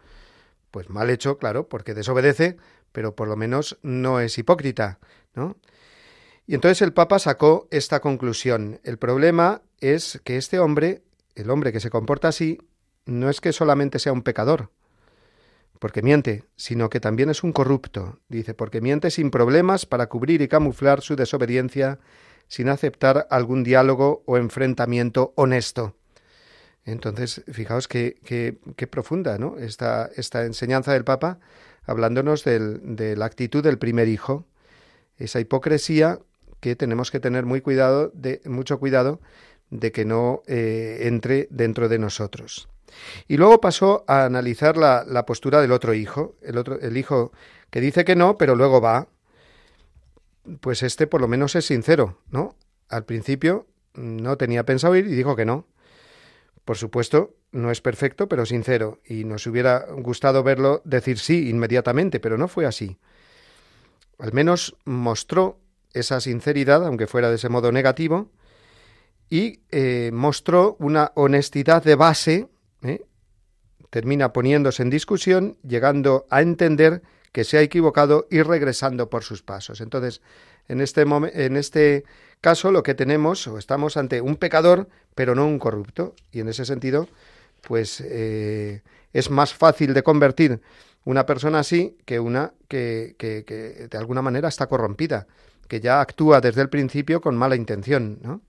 [0.72, 2.58] pues mal hecho, claro, porque desobedece,
[2.92, 5.00] pero por lo menos no es hipócrita,
[5.34, 5.58] ¿no?
[6.48, 8.80] Y entonces el Papa sacó esta conclusión.
[8.86, 11.04] El problema es que este hombre,
[11.36, 12.58] el hombre que se comporta así,
[13.06, 14.72] no es que solamente sea un pecador,
[15.80, 18.20] porque miente, sino que también es un corrupto.
[18.30, 22.00] Dice, porque miente sin problemas para cubrir y camuflar su desobediencia
[22.48, 25.98] sin aceptar algún diálogo o enfrentamiento honesto.
[26.86, 29.58] Entonces, fijaos qué, qué, profunda ¿no?
[29.58, 31.40] esta, esta, enseñanza del Papa,
[31.86, 34.46] hablándonos de la actitud del primer hijo,
[35.18, 36.20] esa hipocresía
[36.60, 39.20] que tenemos que tener muy cuidado, de, mucho cuidado
[39.70, 42.70] de que no eh, entre dentro de nosotros.
[43.28, 47.32] Y luego pasó a analizar la, la, postura del otro hijo, el otro, el hijo
[47.70, 49.08] que dice que no, pero luego va
[50.62, 52.56] pues este por lo menos es sincero, ¿no?
[52.90, 55.68] Al principio no tenía pensado ir y dijo que no.
[56.64, 62.20] Por supuesto, no es perfecto, pero sincero, y nos hubiera gustado verlo decir sí inmediatamente,
[62.20, 62.98] pero no fue así.
[64.20, 65.60] Al menos mostró
[65.94, 68.30] esa sinceridad, aunque fuera de ese modo negativo,
[69.30, 72.48] y eh, mostró una honestidad de base,
[72.84, 73.06] ¿eh?
[73.90, 79.44] termina poniéndose en discusión, llegando a entender que se ha equivocado y regresando por sus
[79.44, 79.82] pasos.
[79.82, 80.22] Entonces,
[80.68, 82.04] en este, en este
[82.42, 86.50] caso lo que tenemos, o estamos ante un pecador, pero no un corrupto, y en
[86.50, 87.08] ese sentido,
[87.62, 88.82] pues eh,
[89.14, 90.62] es más fácil de convertir
[91.06, 95.28] una persona así que una que, que, de alguna manera está corrompida,
[95.68, 98.42] que ya actúa desde el principio con mala intención, ¿no?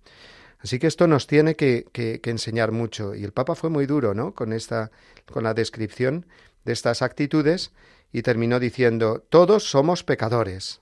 [0.60, 1.86] Así que esto nos tiene que,
[2.24, 3.14] enseñar mucho.
[3.14, 4.34] Y el Papa fue muy duro, ¿no?
[4.34, 4.90] Con esta,
[5.30, 6.26] con la descripción
[6.64, 7.72] de estas actitudes
[8.12, 10.80] y terminó diciendo, todos somos pecadores.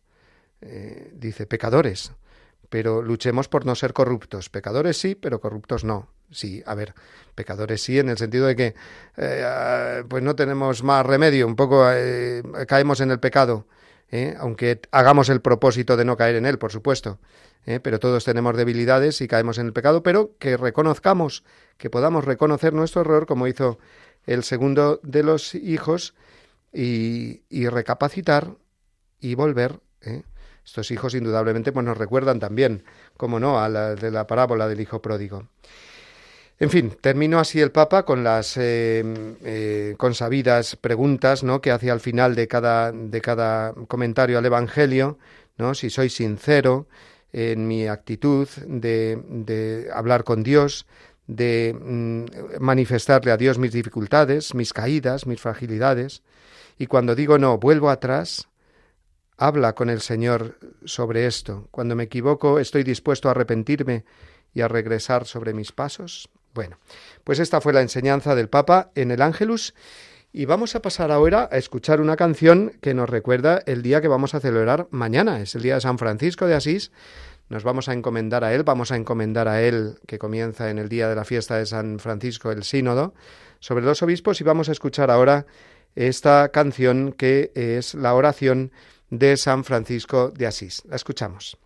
[0.62, 2.12] Eh, dice, pecadores,
[2.70, 4.48] pero luchemos por no ser corruptos.
[4.48, 6.08] Pecadores sí, pero corruptos no.
[6.30, 6.94] Sí, a ver,
[7.34, 8.74] pecadores sí, en el sentido de que
[9.16, 13.66] eh, pues no tenemos más remedio, un poco eh, caemos en el pecado,
[14.38, 17.18] aunque hagamos el propósito de no caer en él, por supuesto.
[17.82, 21.44] pero todos tenemos debilidades y caemos en el pecado, pero que reconozcamos,
[21.76, 23.78] que podamos reconocer nuestro error, como hizo
[24.24, 26.14] el segundo de los hijos,
[26.76, 28.56] y, recapacitar
[29.20, 29.80] y volver.
[30.02, 30.22] ¿eh?
[30.64, 32.84] Estos hijos indudablemente pues, nos recuerdan también,
[33.16, 35.48] como no, a la de la parábola del hijo pródigo.
[36.58, 39.04] En fin, terminó así el Papa con las eh,
[39.44, 41.60] eh, consabidas preguntas ¿no?
[41.60, 45.18] que hace al final de cada, de cada comentario al Evangelio,
[45.58, 45.74] ¿no?
[45.74, 46.88] si soy sincero
[47.32, 50.86] en mi actitud de, hablar con Dios,
[51.26, 56.22] de mm, manifestarle a Dios mis dificultades, mis caídas, mis fragilidades,
[56.78, 58.48] y cuando digo no, vuelvo atrás,
[59.36, 61.68] habla con el Señor sobre esto.
[61.70, 64.06] Cuando me equivoco, estoy dispuesto a arrepentirme
[64.54, 66.30] y a regresar sobre mis pasos.
[66.56, 66.78] Bueno,
[67.22, 69.74] pues esta fue la enseñanza del Papa en el Ángelus.
[70.32, 74.08] Y vamos a pasar ahora a escuchar una canción que nos recuerda el día que
[74.08, 75.40] vamos a celebrar mañana.
[75.40, 76.92] Es el día de San Francisco de Asís.
[77.50, 80.88] Nos vamos a encomendar a él, vamos a encomendar a él, que comienza en el
[80.88, 83.14] día de la fiesta de San Francisco, el sínodo,
[83.60, 85.46] sobre los obispos, y vamos a escuchar ahora
[85.94, 88.72] esta canción que es la oración
[89.10, 90.82] de San Francisco de Asís.
[90.88, 91.58] La escuchamos.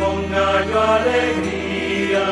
[0.00, 2.26] Ponga yo alegría,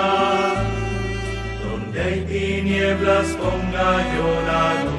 [1.62, 4.95] donde hay tinieblas ponga yo la luz.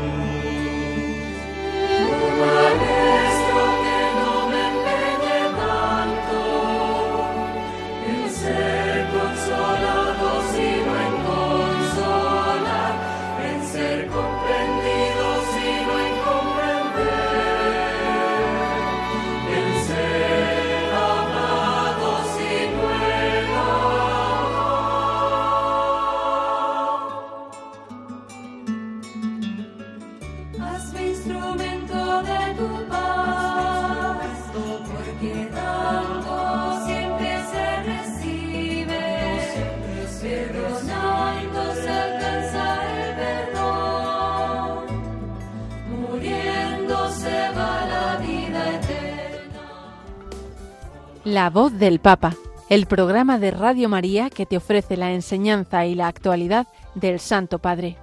[51.38, 52.36] La voz del Papa,
[52.68, 56.66] el programa de Radio María que te ofrece la enseñanza y la actualidad
[56.96, 57.96] del Santo Padre.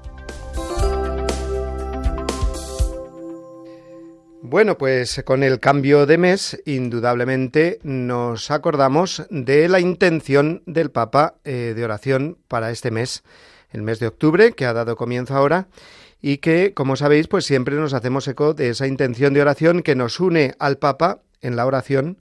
[4.41, 11.35] Bueno, pues con el cambio de mes, indudablemente nos acordamos de la intención del Papa
[11.43, 13.25] eh, de oración para este mes,
[13.71, 15.67] el mes de octubre, que ha dado comienzo ahora,
[16.23, 19.97] y que, como sabéis, pues siempre nos hacemos eco de esa intención de oración que
[19.97, 22.19] nos une al Papa en la oración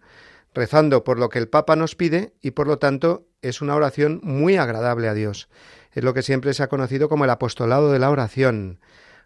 [0.53, 4.19] rezando por lo que el Papa nos pide y por lo tanto es una oración
[4.23, 5.49] muy agradable a Dios.
[5.91, 8.79] Es lo que siempre se ha conocido como el apostolado de la oración.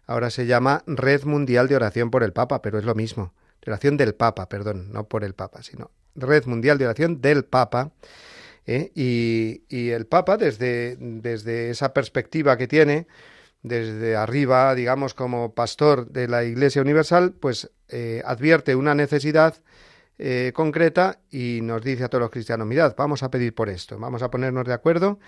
[0.06, 3.34] Ahora se llama Red Mundial de Oración por el Papa, pero es lo mismo.
[3.66, 7.92] oración del Papa, perdón, no por el Papa, sino Red Mundial de Oración del Papa.
[8.66, 8.90] ¿eh?
[8.94, 13.06] Y, y, el Papa, desde, desde esa perspectiva que tiene,
[13.62, 19.56] desde arriba, digamos, como pastor de la Iglesia Universal, pues eh, advierte una necesidad
[20.20, 23.98] eh, concreta y nos dice a todos los cristianos, mirad, vamos a pedir por esto,
[23.98, 25.20] vamos a ponernos de acuerdo.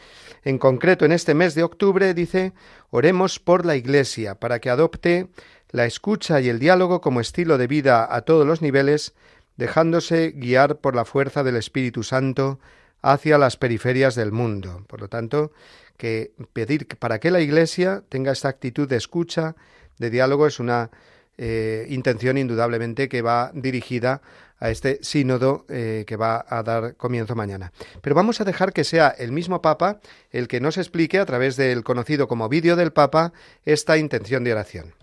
[0.43, 2.53] En concreto, en este mes de octubre dice,
[2.91, 5.29] oremos por la Iglesia para que adopte
[5.71, 9.15] la escucha y el diálogo como estilo de vida a todos los niveles,
[9.57, 12.59] dejándose guiar por la fuerza del Espíritu Santo
[13.01, 14.85] hacia las periferias del mundo.
[14.89, 15.53] Por lo tanto,
[15.97, 19.55] que pedir para que la Iglesia tenga esta actitud de escucha,
[19.99, 20.91] de diálogo, es una
[21.39, 24.21] eh, intención indudablemente que va dirigida
[24.61, 27.73] a este sínodo eh, que va a dar comienzo mañana.
[28.03, 30.01] Pero vamos a dejar que sea el mismo Papa
[30.31, 33.33] el que nos explique a través del conocido como vídeo del Papa
[33.65, 34.95] esta intención de oración.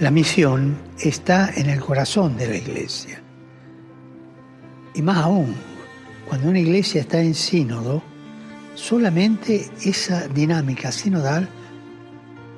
[0.00, 3.22] La misión está en el corazón de la iglesia.
[4.94, 5.54] Y más aún,
[6.28, 8.02] cuando una iglesia está en sínodo,
[8.74, 11.48] solamente esa dinámica sinodal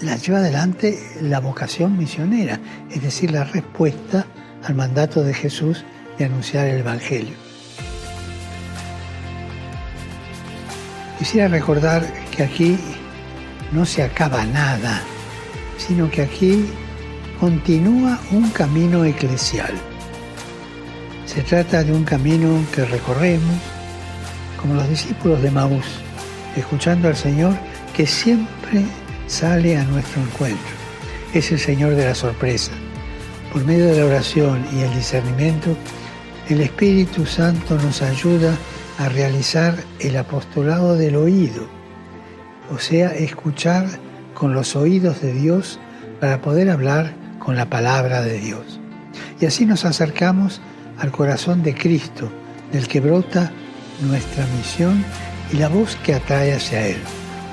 [0.00, 2.60] la lleva adelante la vocación misionera,
[2.90, 4.26] es decir, la respuesta
[4.66, 5.84] al mandato de Jesús
[6.18, 7.36] de anunciar el Evangelio.
[11.18, 12.78] Quisiera recordar que aquí
[13.72, 15.02] no se acaba nada,
[15.78, 16.66] sino que aquí
[17.40, 19.72] continúa un camino eclesial.
[21.26, 23.56] Se trata de un camino que recorremos
[24.60, 25.86] como los discípulos de Maús,
[26.56, 27.54] escuchando al Señor
[27.94, 28.84] que siempre
[29.26, 30.76] sale a nuestro encuentro.
[31.34, 32.72] Es el Señor de la sorpresa,
[33.56, 35.74] por medio de la oración y el discernimiento,
[36.50, 38.54] el Espíritu Santo nos ayuda
[38.98, 41.66] a realizar el apostolado del oído,
[42.70, 43.86] o sea, escuchar
[44.34, 45.80] con los oídos de Dios
[46.20, 48.78] para poder hablar con la palabra de Dios.
[49.40, 50.60] Y así nos acercamos
[50.98, 52.30] al corazón de Cristo,
[52.72, 53.50] del que brota
[54.02, 55.02] nuestra misión
[55.50, 56.98] y la voz que atrae hacia Él,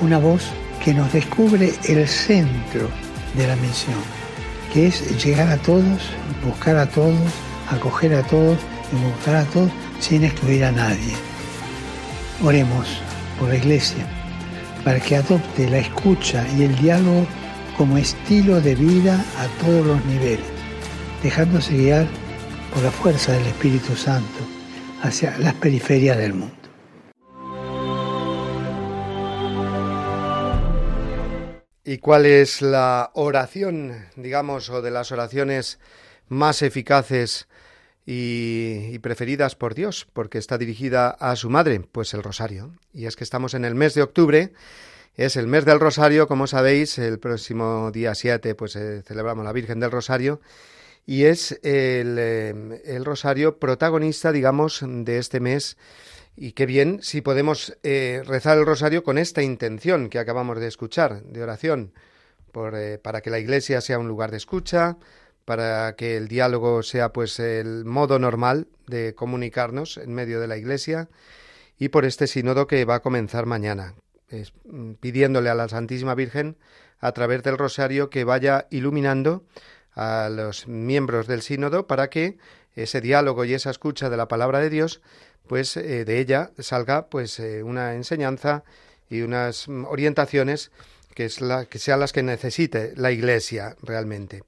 [0.01, 0.43] una voz
[0.83, 2.89] que nos descubre el centro
[3.37, 4.22] de la misión
[4.73, 6.01] que es llegar a todos,
[6.43, 7.19] buscar a todos,
[7.69, 8.57] acoger a todos
[8.91, 11.13] y mostrar a todos sin excluir a nadie.
[12.43, 12.87] Oremos
[13.39, 14.05] por la Iglesia
[14.83, 17.25] para que adopte la escucha y el diálogo
[17.77, 20.45] como estilo de vida a todos los niveles,
[21.21, 22.07] dejándose guiar
[22.73, 24.39] por la fuerza del Espíritu Santo
[25.01, 26.62] hacia las periferias del mundo.
[31.93, 35.77] ¿Y cuál es la oración, digamos, o de las oraciones
[36.27, 37.47] más eficaces
[38.03, 40.07] y, preferidas por Dios?
[40.11, 42.73] Porque está dirigida a su madre, pues el rosario.
[42.95, 44.53] Y es que estamos en el mes de octubre,
[45.17, 49.53] es el mes del rosario, como sabéis, el próximo día 7 pues eh, celebramos la
[49.53, 50.41] Virgen del Rosario
[51.05, 55.77] y es el, eh, el rosario protagonista, digamos, de este mes
[56.35, 60.67] y qué bien si podemos eh, rezar el rosario con esta intención que acabamos de
[60.67, 61.93] escuchar, de oración,
[62.51, 64.97] por, eh, para que la iglesia sea un lugar de escucha,
[65.45, 70.57] para que el diálogo sea pues el modo normal de comunicarnos en medio de la
[70.57, 71.09] iglesia
[71.77, 73.95] y por este sínodo que va a comenzar mañana.
[74.65, 76.57] mm, pidiéndole a la Santísima Virgen
[76.99, 79.43] a través del rosario que vaya iluminando
[79.93, 82.37] a los miembros del sínodo para que
[82.75, 85.01] ese diálogo y esa escucha de la palabra de Dios,
[85.47, 88.63] pues eh, de ella salga pues eh, una enseñanza
[89.09, 90.71] y unas mm, orientaciones
[91.13, 94.43] que, es la, que sean las que necesite la Iglesia realmente.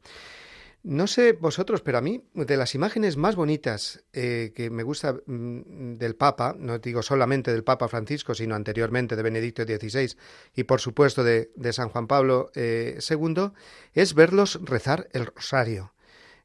[0.84, 5.14] No sé vosotros, pero a mí, de las imágenes más bonitas eh, que me gusta
[5.26, 10.16] mm, del Papa, no digo solamente del Papa Francisco, sino anteriormente de Benedicto XVI
[10.54, 13.52] y por supuesto de, San Juan Pablo II,
[13.94, 15.95] es verlos rezar el rosario.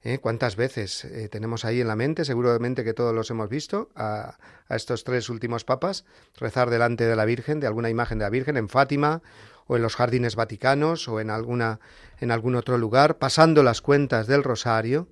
[0.03, 0.19] ¿Eh?
[0.19, 2.25] ¿Cuántas veces tenemos ahí en la mente?
[2.25, 4.39] Seguramente que todos los hemos visto a,
[4.71, 6.05] estos tres últimos papas
[6.39, 9.21] rezar delante de la Virgen, de alguna imagen de la Virgen, en Fátima
[9.67, 11.81] o en los jardines vaticanos o en alguna
[12.19, 15.09] en algún otro lugar, pasando las cuentas del rosario,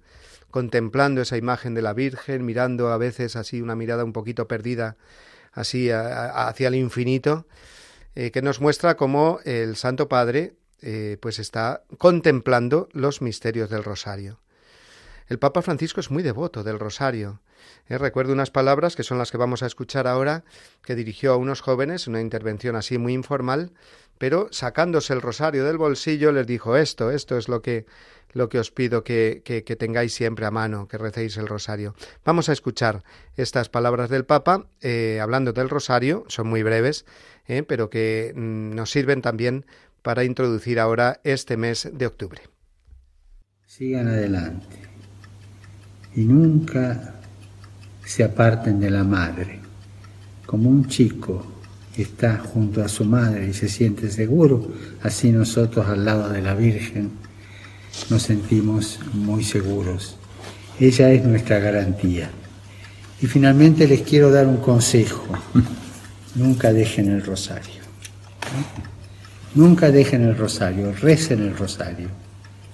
[0.51, 4.97] contemplando esa imagen de la Virgen, mirando a veces así una mirada un poquito perdida
[5.53, 7.47] así hacia el infinito,
[8.14, 13.84] eh, que nos muestra cómo el Santo Padre eh, pues está contemplando los misterios del
[13.84, 14.39] rosario.
[15.29, 17.41] El Papa Francisco es muy devoto del rosario.
[17.87, 20.45] Eh, recuerdo unas palabras que son las que vamos a escuchar ahora,
[20.83, 23.72] que dirigió a unos jóvenes, una intervención así muy informal,
[24.16, 27.87] pero sacándose el rosario del bolsillo les dijo esto, esto es lo que
[28.33, 31.95] lo que os pido que, que, tengáis siempre a mano, que recéis el rosario.
[32.26, 33.03] Vamos a escuchar
[33.37, 37.07] estas palabras del Papa, eh, hablando del rosario, son muy breves,
[37.47, 39.64] eh, pero que mm, nos sirven también
[40.03, 42.43] para introducir ahora este mes de octubre.
[43.64, 44.88] Sigan adelante
[46.15, 47.15] y nunca
[48.05, 49.61] se aparten de la madre,
[50.47, 51.45] como un chico
[51.97, 54.69] está junto a su madre y se siente seguro,
[55.03, 57.11] así nosotros al lado de la Virgen
[58.09, 60.17] nos sentimos muy seguros.
[60.79, 62.31] Ella es nuestra garantía.
[63.21, 65.25] Y finalmente les quiero dar un consejo.
[66.37, 67.83] Nunca dejen el rosario.
[69.55, 72.09] Nunca dejen el rosario, recen el rosario,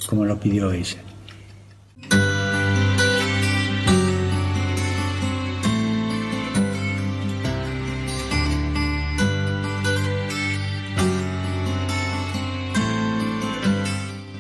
[0.07, 0.99] como lo pidió ella.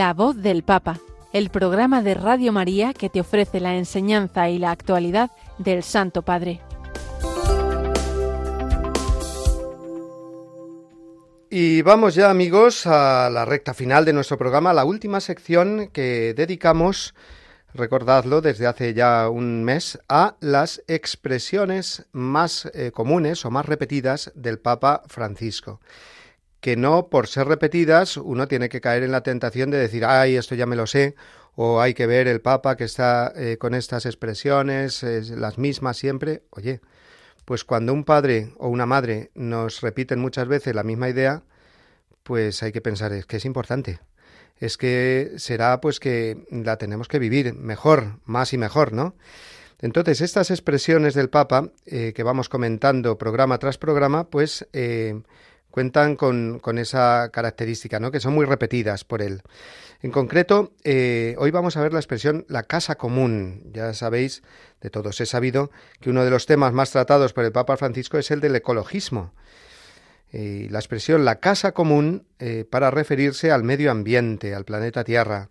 [0.00, 0.98] La voz del Papa,
[1.30, 6.22] el programa de Radio María que te ofrece la enseñanza y la actualidad del Santo
[6.22, 6.62] Padre.
[11.50, 16.32] Y vamos ya amigos a la recta final de nuestro programa, la última sección que
[16.34, 17.14] dedicamos,
[17.74, 24.32] recordadlo, desde hace ya un mes, a las expresiones más eh, comunes o más repetidas
[24.34, 25.78] del Papa Francisco
[26.60, 30.36] que no por ser repetidas uno tiene que caer en la tentación de decir, ay,
[30.36, 31.14] esto ya me lo sé,
[31.54, 36.42] o hay que ver el Papa que está eh, con estas expresiones, las mismas siempre.
[36.50, 36.80] Oye,
[37.44, 41.42] pues cuando un padre o una madre nos repiten muchas veces la misma idea,
[42.22, 43.98] pues hay que pensar, es que es importante.
[44.56, 49.14] Es que será pues que la tenemos que vivir mejor, más y mejor, ¿no?
[49.82, 55.22] Entonces, estas expresiones del Papa, eh, que vamos comentando programa tras programa, pues eh,
[55.70, 58.10] cuentan con, esa característica, ¿no?
[58.10, 59.42] que son muy repetidas por él.
[60.02, 63.70] En concreto, eh, hoy vamos a ver la expresión la casa común.
[63.72, 64.42] Ya sabéis,
[64.80, 68.18] de todos he sabido que uno de los temas más tratados por el Papa Francisco
[68.18, 69.32] es el del ecologismo.
[70.32, 75.50] Y la expresión la casa común eh, para referirse al medio ambiente, al planeta Tierra.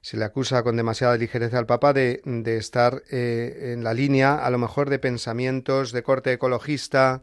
[0.00, 2.22] Se le acusa con demasiada ligereza al Papa de,
[2.56, 7.20] estar eh, en la línea, a lo mejor, de pensamientos de corte ecologista,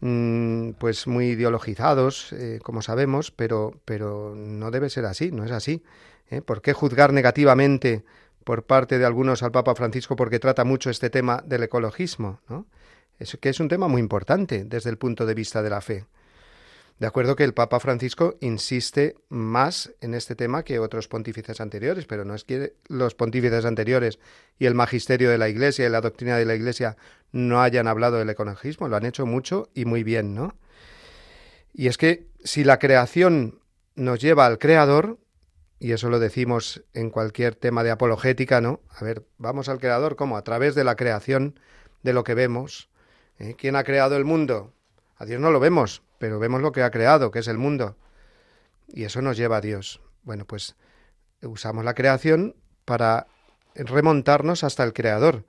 [0.00, 5.82] pues muy ideologizados, eh, como sabemos, pero, pero no debe ser así, no es así.
[6.30, 6.40] ¿eh?
[6.40, 8.04] ¿Por qué juzgar negativamente
[8.44, 12.40] por parte de algunos al Papa Francisco porque trata mucho este tema del ecologismo?
[12.48, 12.66] ¿no?
[13.18, 16.06] Es que es un tema muy importante desde el punto de vista de la fe.
[17.00, 22.04] De acuerdo que el Papa Francisco insiste más en este tema que otros pontífices anteriores,
[22.04, 24.18] pero no es que los pontífices anteriores
[24.58, 26.98] y el magisterio de la Iglesia y la doctrina de la Iglesia
[27.32, 30.54] no hayan hablado del ecologismo, lo han hecho mucho y muy bien, ¿no?
[31.72, 33.60] Y es que si la creación
[33.94, 35.18] nos lleva al Creador,
[35.78, 38.80] y eso lo decimos en cualquier tema de apologética, ¿no?
[38.90, 40.36] A ver, vamos al Creador, ¿cómo?
[40.36, 41.58] A través de la creación
[42.02, 42.90] de lo que vemos.
[43.38, 43.54] ¿eh?
[43.56, 44.74] ¿Quién ha creado el mundo?
[45.20, 47.94] A Dios no lo vemos, pero vemos lo que ha creado, que es el mundo.
[48.88, 50.00] Y eso nos lleva a Dios.
[50.22, 50.76] Bueno, pues
[51.42, 52.56] usamos la creación
[52.86, 53.26] para
[53.74, 55.44] remontarnos hasta el Creador.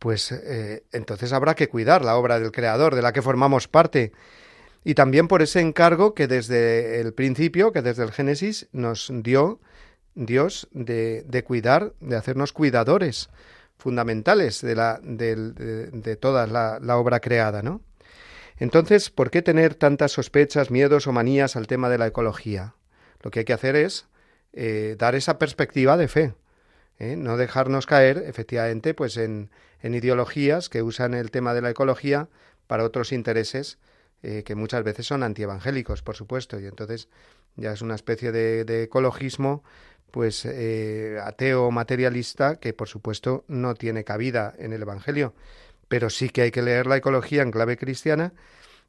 [0.00, 4.10] Pues eh, entonces habrá que cuidar la obra del Creador, de la que formamos parte.
[4.82, 9.60] Y también por ese encargo que desde el principio, que desde el Génesis, nos dio
[10.16, 13.30] Dios de, cuidar, de hacernos cuidadores
[13.78, 17.80] fundamentales de, toda la obra creada, ¿no?
[18.56, 22.74] Entonces, ¿por qué tener tantas sospechas, miedos o manías al tema de la ecología?
[23.22, 24.06] Lo que hay que hacer es
[24.52, 26.34] eh, dar esa perspectiva de fe,
[26.98, 27.16] ¿eh?
[27.16, 29.50] no dejarnos caer, efectivamente, pues en,
[29.82, 32.28] en, ideologías que usan el tema de la ecología
[32.68, 33.78] para otros intereses
[34.22, 37.08] eh, que muchas veces son antievangélicos, por supuesto, y entonces
[37.56, 39.64] ya es una especie de, de ecologismo
[40.10, 40.46] pues
[41.24, 45.34] ateo materialista que por supuesto no tiene cabida en el Evangelio
[45.88, 48.32] pero sí que hay que leer la ecología en clave cristiana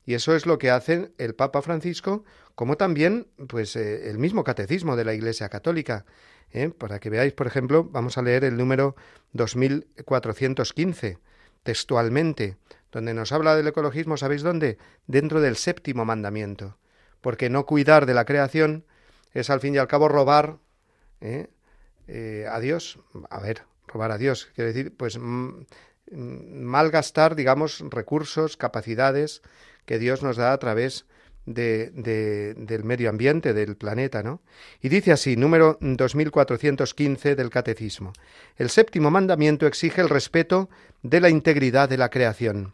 [0.05, 2.23] y eso es lo que hace el Papa Francisco,
[2.53, 6.05] como también pues eh, el mismo catecismo de la Iglesia Católica.
[6.51, 6.69] ¿eh?
[6.69, 8.95] Para que veáis, por ejemplo, vamos a leer el número
[9.33, 11.17] 2415
[11.63, 12.57] textualmente,
[12.91, 14.77] donde nos habla del ecologismo, ¿sabéis dónde?
[15.07, 16.77] Dentro del séptimo mandamiento.
[17.21, 18.85] Porque no cuidar de la creación
[19.33, 20.59] es al fin y al cabo robar
[21.21, 21.47] ¿eh?
[22.47, 22.99] a Dios.
[23.31, 24.51] A ver, robar a Dios.
[24.53, 25.63] Quiere decir, pues mm,
[26.11, 29.41] malgastar, digamos, recursos, capacidades
[29.85, 31.05] que Dios nos da a través
[31.45, 34.41] de, del medio ambiente, del planeta, ¿no?
[34.81, 38.13] Y dice así, número 2415 del Catecismo.
[38.57, 40.69] El séptimo mandamiento exige el respeto
[41.03, 42.73] de la integridad de la creación.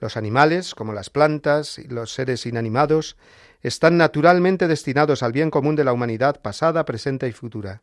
[0.00, 3.16] Los animales, como las plantas y los seres inanimados,
[3.62, 7.82] están naturalmente destinados al bien común de la humanidad pasada, presente y futura.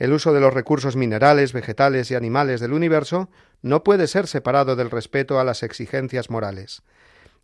[0.00, 3.28] El uso de los recursos minerales, vegetales y animales del universo
[3.60, 6.82] no puede ser separado del respeto a las exigencias morales.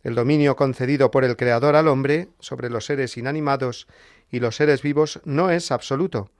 [0.03, 3.87] El dominio concedido por el Creador al hombre sobre los seres inanimados
[4.31, 6.31] y los seres vivos no es absoluto.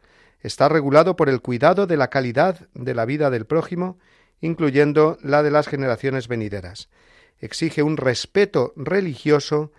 [0.41, 3.99] Está regulado por el cuidado de la calidad de la vida del prójimo,
[4.41, 6.89] incluyendo la de las generaciones venideras.
[7.37, 9.71] Exige un respeto religioso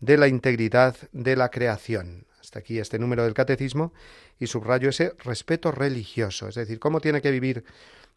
[0.00, 2.27] de la integridad de la creación.
[2.48, 3.92] Hasta aquí este número del catecismo
[4.38, 7.62] y subrayo ese respeto religioso, es decir, cómo tiene que vivir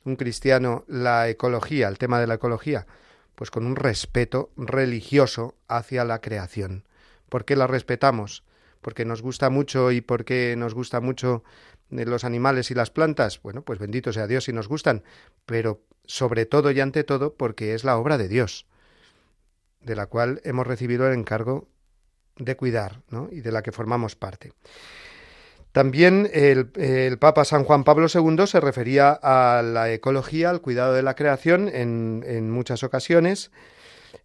[0.05, 2.87] un cristiano la ecología, el tema de la ecología,
[3.35, 6.85] pues con un respeto religioso hacia la creación.
[7.27, 8.45] ¿Por qué la respetamos?
[8.79, 11.43] Porque nos gusta mucho y porque nos gusta mucho
[11.89, 13.41] eh, los animales y las plantas.
[13.41, 15.03] Bueno, pues bendito sea Dios si nos gustan,
[15.45, 18.65] pero sobre todo y ante todo porque es la obra de Dios,
[19.81, 21.67] de la cual hemos recibido el encargo
[22.43, 23.29] de cuidar, ¿no?
[23.31, 24.51] y de la que formamos parte.
[25.71, 31.01] También el, Papa San Juan Pablo II se refería a la ecología, al cuidado de
[31.01, 33.51] la creación en, muchas ocasiones.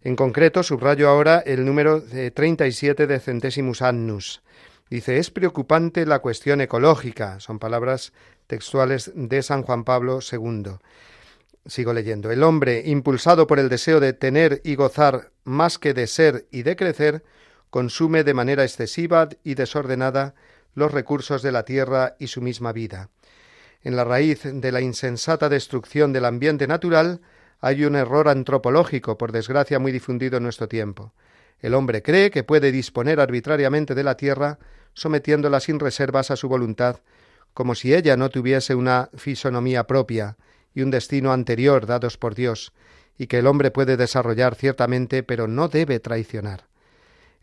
[0.01, 4.41] En concreto, subrayo ahora el número 37 de Centésimus Annus.
[4.89, 7.39] Dice, es preocupante la cuestión ecológica.
[7.39, 8.11] Son palabras
[8.47, 10.77] textuales de San Juan Pablo II.
[11.65, 12.29] Sigo leyendo.
[12.29, 16.63] El hombre, impulsado por el deseo de tener y gozar más que de ser y
[16.63, 17.23] de crecer,
[17.69, 20.35] consume de manera excesiva y desordenada
[20.73, 23.09] los recursos de la tierra y su misma vida.
[23.83, 27.21] En la raíz de la insensata destrucción del ambiente natural
[27.59, 31.13] hay un error antropológico, por desgracia muy difundido en nuestro tiempo.
[31.59, 34.59] El hombre cree que puede disponer arbitrariamente de la tierra,
[34.93, 37.01] sometiéndola sin reservas a su voluntad,
[37.53, 40.37] como si ella no tuviese una fisonomía propia
[40.75, 42.73] y un destino anterior dados por Dios,
[43.17, 46.66] y que el hombre puede desarrollar ciertamente, pero no debe traicionar.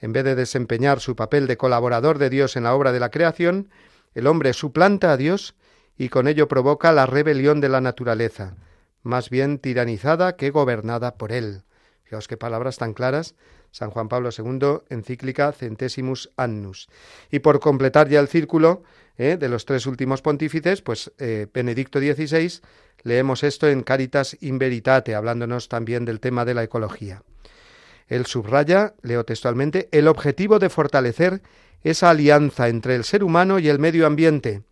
[0.01, 3.11] En vez de desempeñar su papel de colaborador de Dios en la obra de la
[3.11, 3.71] creación,
[4.15, 5.55] el hombre suplanta a Dios
[5.97, 8.57] y con ello provoca la rebelión de la naturaleza,
[9.03, 11.63] más bien tiranizada que gobernada por él.
[12.05, 13.35] Fijaos qué palabras tan claras.
[13.71, 16.89] San Juan Pablo II, encíclica Centésimus Annus.
[17.33, 18.85] Y por completar ya el círculo
[19.17, 22.61] eh, de los tres últimos pontífices, pues eh, Benedicto XVI,
[23.03, 27.25] leemos esto en Caritas in Veritate, hablándonos también del tema de la ecología.
[28.09, 31.43] Él subraya, leo textualmente, el objetivo de fortalecer
[31.83, 34.63] esa alianza entre el ser humano y el medio ambiente,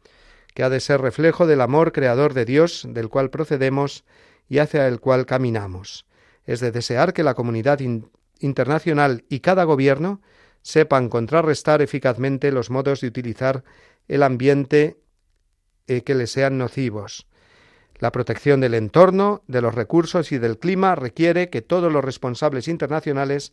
[0.55, 4.05] que ha de ser reflejo del amor creador de Dios, del cual procedemos
[4.49, 6.07] y hacia el cual caminamos.
[6.45, 7.81] Es de desear que la comunidad
[8.41, 10.21] internacional y cada gobierno
[10.63, 13.65] sepan contrarrestar eficazmente los modos de utilizar
[14.09, 14.99] el ambiente
[15.87, 17.27] eh, que les sean nocivos.
[18.03, 22.67] La protección del entorno, de los recursos y del clima requiere que todos los responsables
[22.67, 23.53] internacionales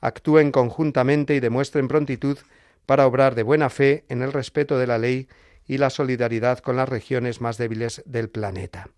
[0.00, 2.38] actúen conjuntamente y demuestren prontitud
[2.86, 5.26] para obrar de buena fe en el respeto de la ley
[5.66, 8.88] y la solidaridad con las regiones más débiles del planeta.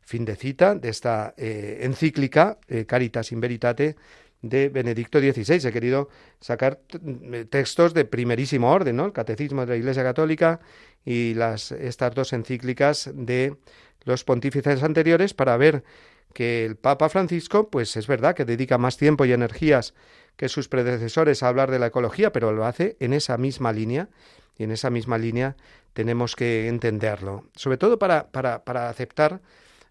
[0.00, 3.94] Fin de cita de esta eh, encíclica eh, Caritas in Veritate
[4.42, 5.68] de Benedicto XVI.
[5.68, 6.08] He querido
[6.40, 9.06] sacar mm, textos de primerísimo orden, ¿no?
[9.06, 10.58] El Catecismo de la Iglesia Católica
[11.04, 11.34] y
[11.78, 13.56] estas dos encíclicas de
[14.04, 15.84] los pontífices anteriores para ver
[16.32, 19.94] que el Papa Francisco, pues es verdad que dedica más tiempo y energías
[20.36, 24.08] que sus predecesores a hablar de la ecología, pero lo hace en esa misma línea
[24.56, 25.56] y en esa misma línea
[25.92, 29.40] tenemos que entenderlo, sobre todo para, para, para aceptar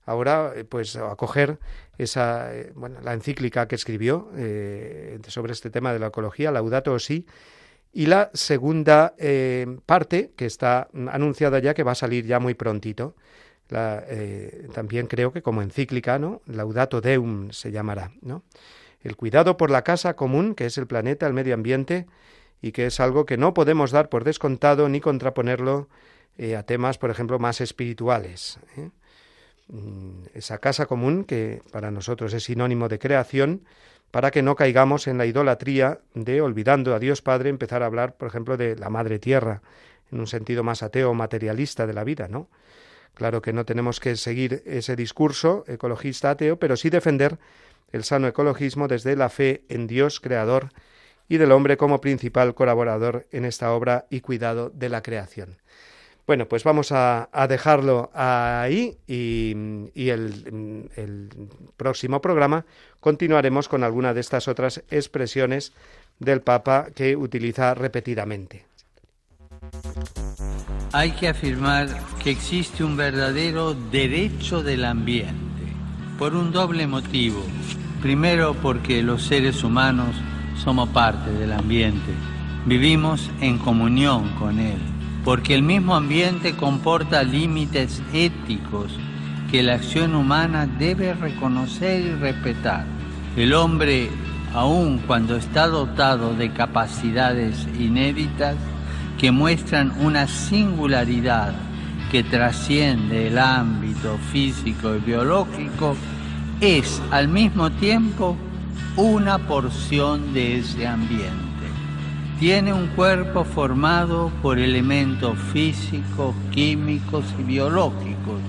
[0.10, 1.60] ahora eh, pues acoger
[1.98, 6.98] esa eh, bueno, la encíclica que escribió eh, sobre este tema de la ecología, Laudato
[6.98, 7.28] Si,
[7.94, 9.16] y la segunda
[9.88, 13.16] parte que está anunciada ya que va a salir ya muy prontito.
[13.70, 14.04] La,
[14.74, 16.42] también creo que como encíclica, ¿no?
[16.48, 18.44] Laudato Deum se llamará, ¿no?
[19.02, 22.08] El cuidado por la casa común, que es el planeta, el medio ambiente,
[22.62, 25.88] y que es algo que no podemos dar por descontado ni contraponerlo
[26.58, 28.60] a temas, por ejemplo, más espirituales.
[29.68, 33.66] Mm, esa casa común que para nosotros es sinónimo de creación,
[34.10, 38.16] para que no caigamos en la idolatría de, olvidando a Dios Padre, empezar a hablar,
[38.16, 39.62] por ejemplo, de la Madre Tierra,
[40.12, 42.48] en un sentido más ateo o materialista de la vida, ¿no?
[43.14, 47.38] Claro que no tenemos que seguir ese discurso ecologista ateo, pero sí defender
[47.92, 50.70] el sano ecologismo desde la fe en Dios creador
[51.28, 55.58] y del hombre como principal colaborador en esta obra y cuidado de la creación.
[56.30, 59.52] Bueno, pues vamos a, dejarlo ahí y,
[60.10, 61.30] el, el,
[61.76, 62.66] próximo programa
[63.00, 65.74] continuaremos con alguna de estas otras expresiones
[66.20, 68.66] del Papa que utiliza repetidamente.
[70.94, 71.88] Hay que afirmar
[72.32, 75.36] existe un verdadero derecho del ambiente,
[76.18, 77.44] por un doble motivo.
[78.02, 80.16] Primero porque los seres humanos
[80.64, 82.14] somos parte del ambiente,
[82.66, 84.80] vivimos en comunión con él
[85.24, 88.92] porque el mismo ambiente comporta límites éticos
[89.52, 92.86] que la acción humana debe reconocer y respetar.
[93.36, 94.10] El hombre,
[94.54, 98.56] aun cuando está dotado de capacidades inéditas
[99.18, 101.54] que muestran una singularidad
[102.12, 105.96] que trasciende el ámbito físico y biológico,
[106.62, 108.36] es al mismo tiempo
[108.96, 111.50] una porción de ese ambiente
[112.40, 118.40] tiene un cuerpo formado por elementos físicos, químicos y biológicos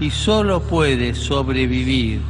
[0.00, 2.20] y solo puede sobrevivir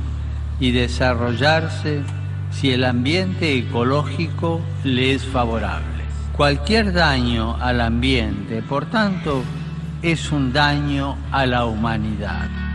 [0.60, 2.02] y desarrollarse
[2.50, 6.04] si el ambiente ecológico le es favorable.
[6.36, 9.42] Cualquier daño al ambiente, por tanto,
[10.02, 12.71] es un daño a la humanidad.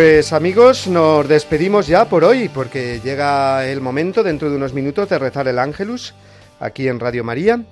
[0.00, 5.10] Pues amigos, nos despedimos ya por hoy porque llega el momento dentro de unos minutos
[5.10, 6.14] de rezar el ángelus
[6.58, 7.64] aquí en Radio María.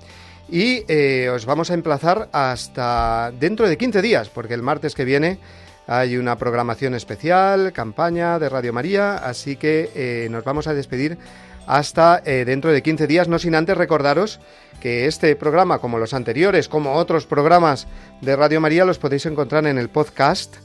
[0.47, 5.05] Y eh, os vamos a emplazar hasta dentro de 15 días porque el martes que
[5.05, 5.39] viene
[5.87, 11.17] hay una programación especial, campaña de Radio María, así que eh, nos vamos a despedir
[11.65, 14.39] hasta eh, dentro de 15 días, no sin antes recordaros
[14.79, 17.87] que este programa, como los anteriores, como otros programas
[18.21, 20.57] de Radio María, los podéis encontrar en el podcast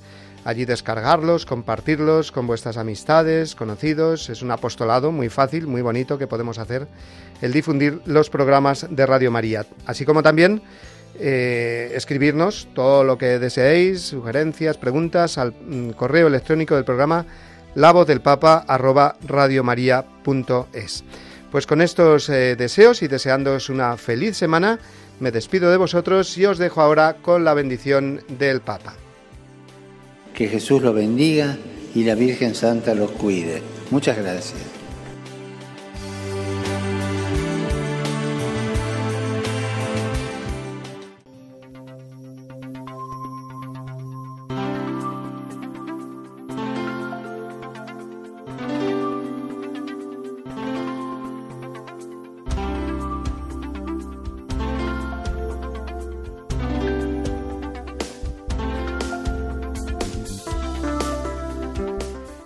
[0.44, 4.28] allí descargarlos, compartirlos con vuestras amistades, conocidos.
[4.30, 6.86] Es un apostolado muy fácil, muy bonito que podemos hacer,
[7.40, 9.66] el difundir los programas de Radio María.
[9.86, 10.62] Así como también
[11.18, 17.26] eh, escribirnos todo lo que deseéis, sugerencias, preguntas al mm, correo electrónico del programa
[17.74, 21.04] la voz del papa arroba radiomaria.es.
[21.50, 24.78] Pues con estos eh, deseos y deseándoos una feliz semana,
[25.20, 28.94] me despido de vosotros y os dejo ahora con la bendición del Papa.
[30.34, 31.56] Que Jesús lo bendiga
[31.94, 33.62] y la Virgen Santa los cuide.
[33.90, 34.73] Muchas gracias.